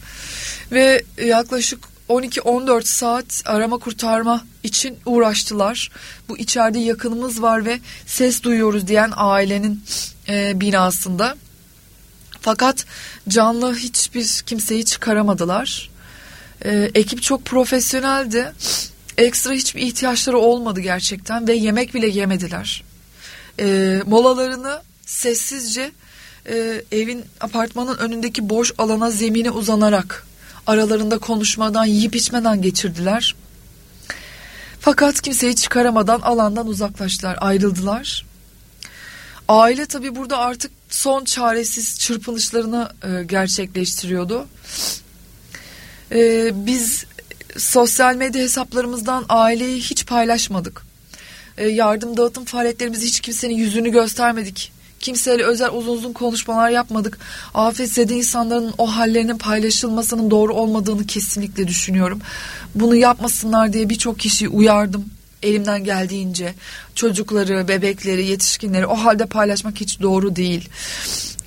[0.73, 1.79] Ve yaklaşık
[2.09, 5.91] 12-14 saat arama kurtarma için uğraştılar.
[6.29, 9.85] Bu içeride yakınımız var ve ses duyuyoruz diyen ailenin
[10.29, 11.37] e, binasında.
[12.45, 12.87] Fakat
[13.29, 15.91] canlı hiçbir kimseyi çıkaramadılar.
[16.65, 18.53] Ee, ekip çok profesyoneldi.
[19.19, 22.85] Ekstra hiçbir ihtiyaçları olmadı gerçekten ve yemek bile yemediler.
[23.61, 25.91] Ee, molalarını sessizce
[26.49, 30.27] e, evin apartmanın önündeki boş alana zemine uzanarak
[30.67, 33.35] aralarında konuşmadan yiyip içmeden geçirdiler.
[34.81, 38.27] Fakat kimseyi çıkaramadan alandan uzaklaştılar, ayrıldılar.
[39.49, 44.47] Aile tabi burada artık son çaresiz çırpınışlarını e, gerçekleştiriyordu.
[46.13, 47.07] E, biz
[47.57, 50.83] sosyal medya hesaplarımızdan aileyi hiç paylaşmadık.
[51.59, 54.73] E, yardım dağıtım faaliyetlerimizi hiç kimsenin yüzünü göstermedik.
[55.01, 57.19] Kimseyle özel uzun uzun konuşmalar yapmadık.
[57.55, 62.21] Afetzede insanların o hallerinin paylaşılmasının doğru olmadığını kesinlikle düşünüyorum.
[62.75, 65.14] Bunu yapmasınlar diye birçok kişiyi uyardım
[65.45, 66.55] elimden geldiğince
[66.95, 70.69] çocukları, bebekleri, yetişkinleri o halde paylaşmak hiç doğru değil.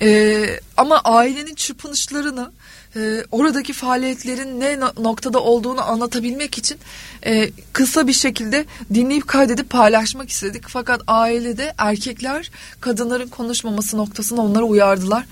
[0.02, 2.50] Ee, ama ailenin çırpınışlarını
[2.96, 6.78] e, oradaki faaliyetlerin ne noktada olduğunu anlatabilmek için
[7.26, 8.64] e, kısa bir şekilde
[8.94, 10.68] dinleyip kaydedip paylaşmak istedik.
[10.68, 15.24] Fakat ailede erkekler kadınların konuşmaması noktasında onları uyardılar.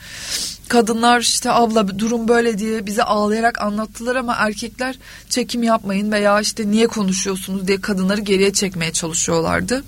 [0.68, 4.98] Kadınlar işte abla durum böyle diye bize ağlayarak anlattılar ama erkekler
[5.28, 9.84] çekim yapmayın veya işte niye konuşuyorsunuz diye kadınları geriye çekmeye çalışıyorlardı.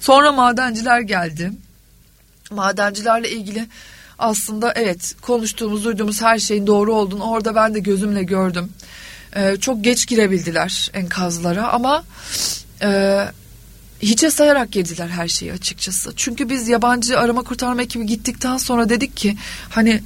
[0.00, 1.52] Sonra madenciler geldi.
[2.50, 3.66] Madencilerle ilgili
[4.18, 8.72] aslında evet konuştuğumuz duyduğumuz her şeyin doğru olduğunu orada ben de gözümle gördüm.
[9.36, 12.04] Ee, çok geç girebildiler enkazlara ama
[12.82, 13.20] e,
[14.02, 16.12] hiçe sayarak girdiler her şeyi açıkçası.
[16.16, 19.36] Çünkü biz yabancı arama kurtarma ekibi gittikten sonra dedik ki
[19.70, 20.02] hani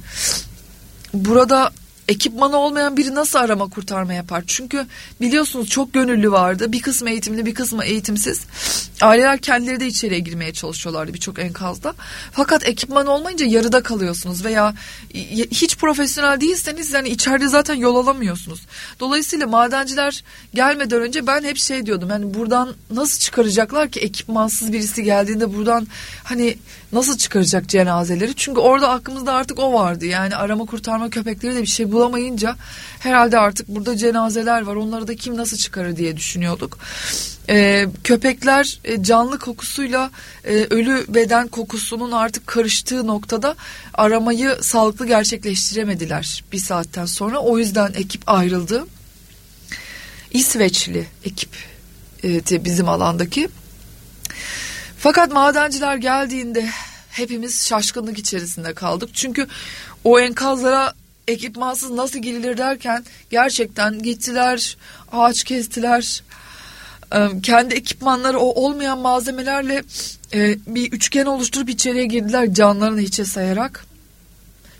[1.13, 1.71] burada
[2.07, 4.43] ekipmanı olmayan biri nasıl arama kurtarma yapar?
[4.47, 4.85] Çünkü
[5.21, 6.71] biliyorsunuz çok gönüllü vardı.
[6.71, 8.41] Bir kısmı eğitimli bir kısmı eğitimsiz.
[9.01, 11.93] Aileler kendileri de içeriye girmeye çalışıyorlardı birçok enkazda.
[12.31, 14.73] Fakat ekipman olmayınca yarıda kalıyorsunuz veya
[15.51, 18.61] hiç profesyonel değilseniz yani içeride zaten yol alamıyorsunuz.
[18.99, 20.23] Dolayısıyla madenciler
[20.53, 22.09] gelmeden önce ben hep şey diyordum.
[22.09, 25.87] Yani buradan nasıl çıkaracaklar ki ekipmansız birisi geldiğinde buradan
[26.23, 26.57] hani
[26.93, 28.35] nasıl çıkaracak cenazeleri?
[28.35, 30.05] Çünkü orada aklımızda artık o vardı.
[30.05, 32.55] Yani arama kurtarma köpekleri de bir şey bulamayınca
[32.99, 34.75] herhalde artık burada cenazeler var.
[34.75, 36.77] Onları da kim nasıl çıkarır diye düşünüyorduk.
[37.49, 40.11] Ee, köpekler e, canlı kokusuyla
[40.43, 43.55] e, ölü beden kokusunun artık karıştığı noktada
[43.93, 47.39] aramayı sağlıklı gerçekleştiremediler bir saatten sonra.
[47.39, 48.85] O yüzden ekip ayrıldı.
[50.31, 51.49] İsveçli ekip
[52.23, 53.49] e, bizim alandaki.
[54.97, 56.69] Fakat madenciler geldiğinde
[57.09, 59.09] hepimiz şaşkınlık içerisinde kaldık.
[59.13, 59.47] Çünkü
[60.03, 60.93] o enkazlara
[61.27, 64.77] ekipmansız nasıl girilir derken gerçekten gittiler,
[65.11, 66.23] ağaç kestiler.
[67.43, 69.83] Kendi ekipmanları o olmayan malzemelerle
[70.67, 73.85] bir üçgen oluşturup içeriye girdiler canlarını hiçe sayarak.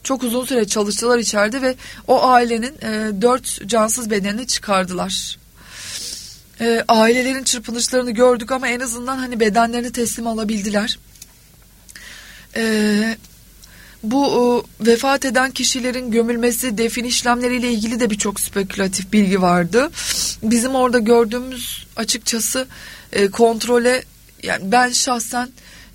[0.03, 1.75] Çok uzun süre çalıştılar içeride ve
[2.07, 2.75] o ailenin
[3.21, 5.37] dört cansız bedenini çıkardılar
[6.61, 10.99] e, ailelerin çırpınışlarını gördük ama en azından hani bedenlerini teslim alabildiler.
[12.55, 13.17] E,
[14.03, 14.25] bu
[14.81, 19.91] e, vefat eden kişilerin gömülmesi, defin işlemleriyle ilgili de birçok spekülatif bilgi vardı.
[20.43, 22.67] Bizim orada gördüğümüz açıkçası
[23.13, 24.03] e, kontrole
[24.43, 25.49] yani ben şahsen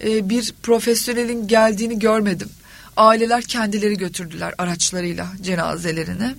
[0.04, 2.48] e, bir profesyonelin geldiğini görmedim.
[2.96, 6.34] Aileler kendileri götürdüler araçlarıyla cenazelerini.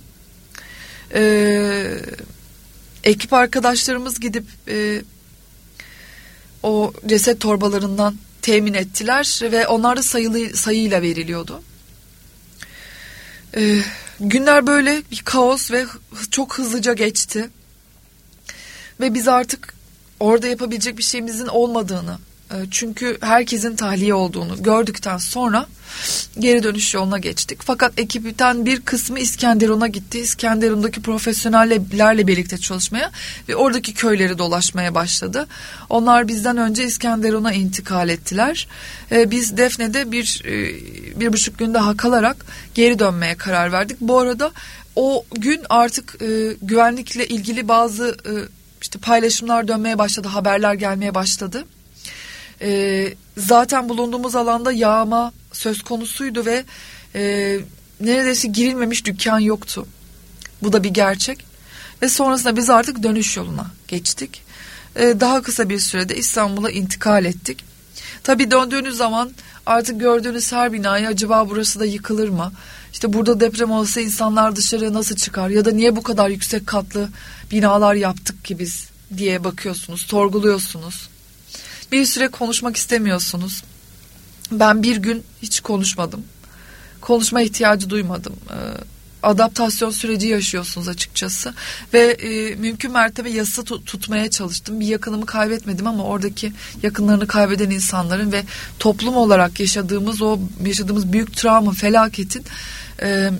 [1.14, 2.02] Eee
[3.04, 5.02] ekip arkadaşlarımız gidip e,
[6.62, 11.62] o ceset torbalarından temin ettiler ve onlar da sayılı sayıyla veriliyordu.
[13.56, 13.80] E,
[14.20, 15.86] günler böyle bir kaos ve
[16.30, 17.50] çok hızlıca geçti.
[19.00, 19.74] Ve biz artık
[20.20, 22.18] orada yapabilecek bir şeyimizin olmadığını
[22.70, 25.66] çünkü herkesin tahliye olduğunu gördükten sonra
[26.38, 27.58] geri dönüş yoluna geçtik.
[27.64, 30.18] Fakat ekipten bir kısmı İskenderun'a gitti.
[30.18, 33.10] İskenderun'daki profesyonellerle birlikte çalışmaya
[33.48, 35.46] ve oradaki köyleri dolaşmaya başladı.
[35.90, 38.68] Onlar bizden önce İskenderun'a intikal ettiler.
[39.12, 43.96] E, biz Defne'de bir, e, bir buçuk gün daha kalarak geri dönmeye karar verdik.
[44.00, 44.50] Bu arada
[44.96, 46.16] o gün artık
[46.62, 48.16] güvenlikle ilgili bazı
[48.82, 51.64] işte paylaşımlar dönmeye başladı, haberler gelmeye başladı.
[52.62, 56.64] E, zaten bulunduğumuz alanda yağma söz konusuydu ve
[57.14, 57.58] e,
[58.00, 59.86] neredeyse girilmemiş dükkan yoktu.
[60.62, 61.44] Bu da bir gerçek.
[62.02, 64.42] Ve sonrasında biz artık dönüş yoluna geçtik.
[64.96, 67.64] E, daha kısa bir sürede İstanbul'a intikal ettik.
[68.22, 69.30] Tabii döndüğünüz zaman
[69.66, 72.52] artık gördüğünüz her binayı acaba burası da yıkılır mı?
[72.92, 77.08] İşte burada deprem olsa insanlar dışarı nasıl çıkar ya da niye bu kadar yüksek katlı
[77.50, 81.08] binalar yaptık ki biz diye bakıyorsunuz, sorguluyorsunuz.
[81.92, 83.62] Bir süre konuşmak istemiyorsunuz.
[84.52, 86.24] Ben bir gün hiç konuşmadım.
[87.00, 88.36] Konuşma ihtiyacı duymadım.
[88.50, 88.54] Ee,
[89.22, 91.54] adaptasyon süreci yaşıyorsunuz açıkçası
[91.94, 94.80] ve e, mümkün mertebe yası tut, tutmaya çalıştım.
[94.80, 98.42] Bir yakınımı kaybetmedim ama oradaki yakınlarını kaybeden insanların ve
[98.78, 102.44] toplum olarak yaşadığımız o yaşadığımız büyük travma, felaketin
[103.02, 103.30] e,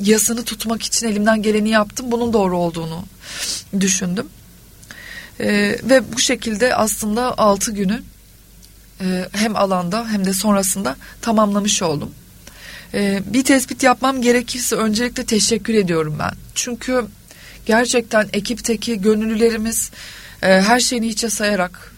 [0.00, 2.12] yasını tutmak için elimden geleni yaptım.
[2.12, 3.04] Bunun doğru olduğunu
[3.80, 4.26] düşündüm.
[5.40, 8.02] E, ve bu şekilde aslında 6 günü
[9.00, 12.10] e, hem alanda hem de sonrasında tamamlamış oldum.
[12.94, 16.32] E, bir tespit yapmam gerekirse öncelikle teşekkür ediyorum ben.
[16.54, 17.06] Çünkü
[17.66, 19.90] gerçekten ekipteki gönüllülerimiz
[20.42, 21.92] e, her şeyini hiçe sayarak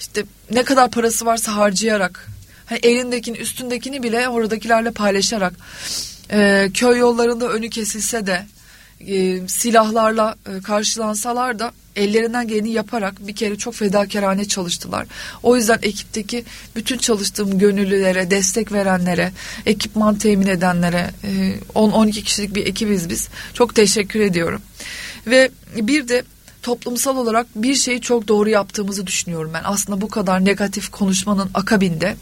[0.00, 2.28] işte ne kadar parası varsa harcayarak
[2.66, 5.52] hani elindekini üstündekini bile oradakilerle paylaşarak
[6.32, 8.46] e, köy yollarında önü kesilse de
[9.06, 15.06] e, silahlarla e, karşılansalar da ellerinden geleni yaparak bir kere çok fedakarane çalıştılar.
[15.42, 16.44] O yüzden ekipteki
[16.76, 19.32] bütün çalıştığım gönüllülere, destek verenlere,
[19.66, 21.10] ekipman temin edenlere,
[21.74, 23.28] 10-12 e, kişilik bir ekibiz biz.
[23.54, 24.62] Çok teşekkür ediyorum.
[25.26, 26.22] Ve bir de
[26.62, 29.62] toplumsal olarak bir şeyi çok doğru yaptığımızı düşünüyorum ben.
[29.64, 32.16] Aslında bu kadar negatif konuşmanın akabinde,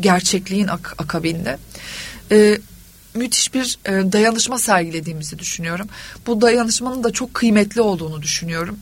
[0.00, 1.58] gerçekliğin ak- akabinde
[2.32, 2.58] e,
[3.14, 5.88] müthiş bir e, dayanışma sergilediğimizi düşünüyorum.
[6.26, 8.78] Bu dayanışmanın da çok kıymetli olduğunu düşünüyorum.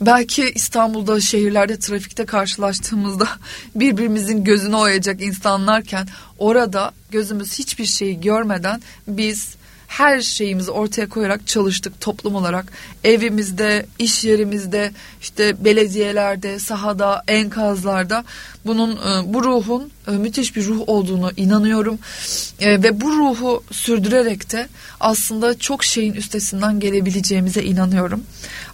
[0.00, 3.28] Belki İstanbul'da şehirlerde trafikte karşılaştığımızda
[3.74, 6.08] birbirimizin gözünü oyacak insanlarken
[6.38, 9.54] orada gözümüz hiçbir şeyi görmeden biz
[9.92, 12.72] her şeyimizi ortaya koyarak çalıştık toplum olarak.
[13.04, 18.24] Evimizde, iş yerimizde, işte belediyelerde, sahada, enkazlarda
[18.66, 21.98] bunun e, bu ruhun e, müthiş bir ruh olduğunu inanıyorum.
[22.60, 24.68] E, ve bu ruhu sürdürerek de
[25.00, 28.24] aslında çok şeyin üstesinden gelebileceğimize inanıyorum.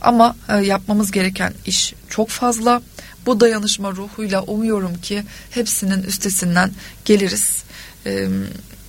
[0.01, 2.83] Ama yapmamız gereken iş çok fazla.
[3.27, 6.71] Bu dayanışma ruhuyla umuyorum ki hepsinin üstesinden
[7.05, 7.63] geliriz.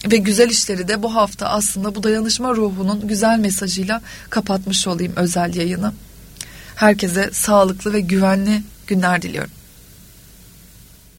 [0.05, 5.55] Ve güzel işleri de bu hafta aslında bu dayanışma ruhunun güzel mesajıyla kapatmış olayım özel
[5.55, 5.93] yayını.
[6.75, 9.51] Herkese sağlıklı ve güvenli günler diliyorum.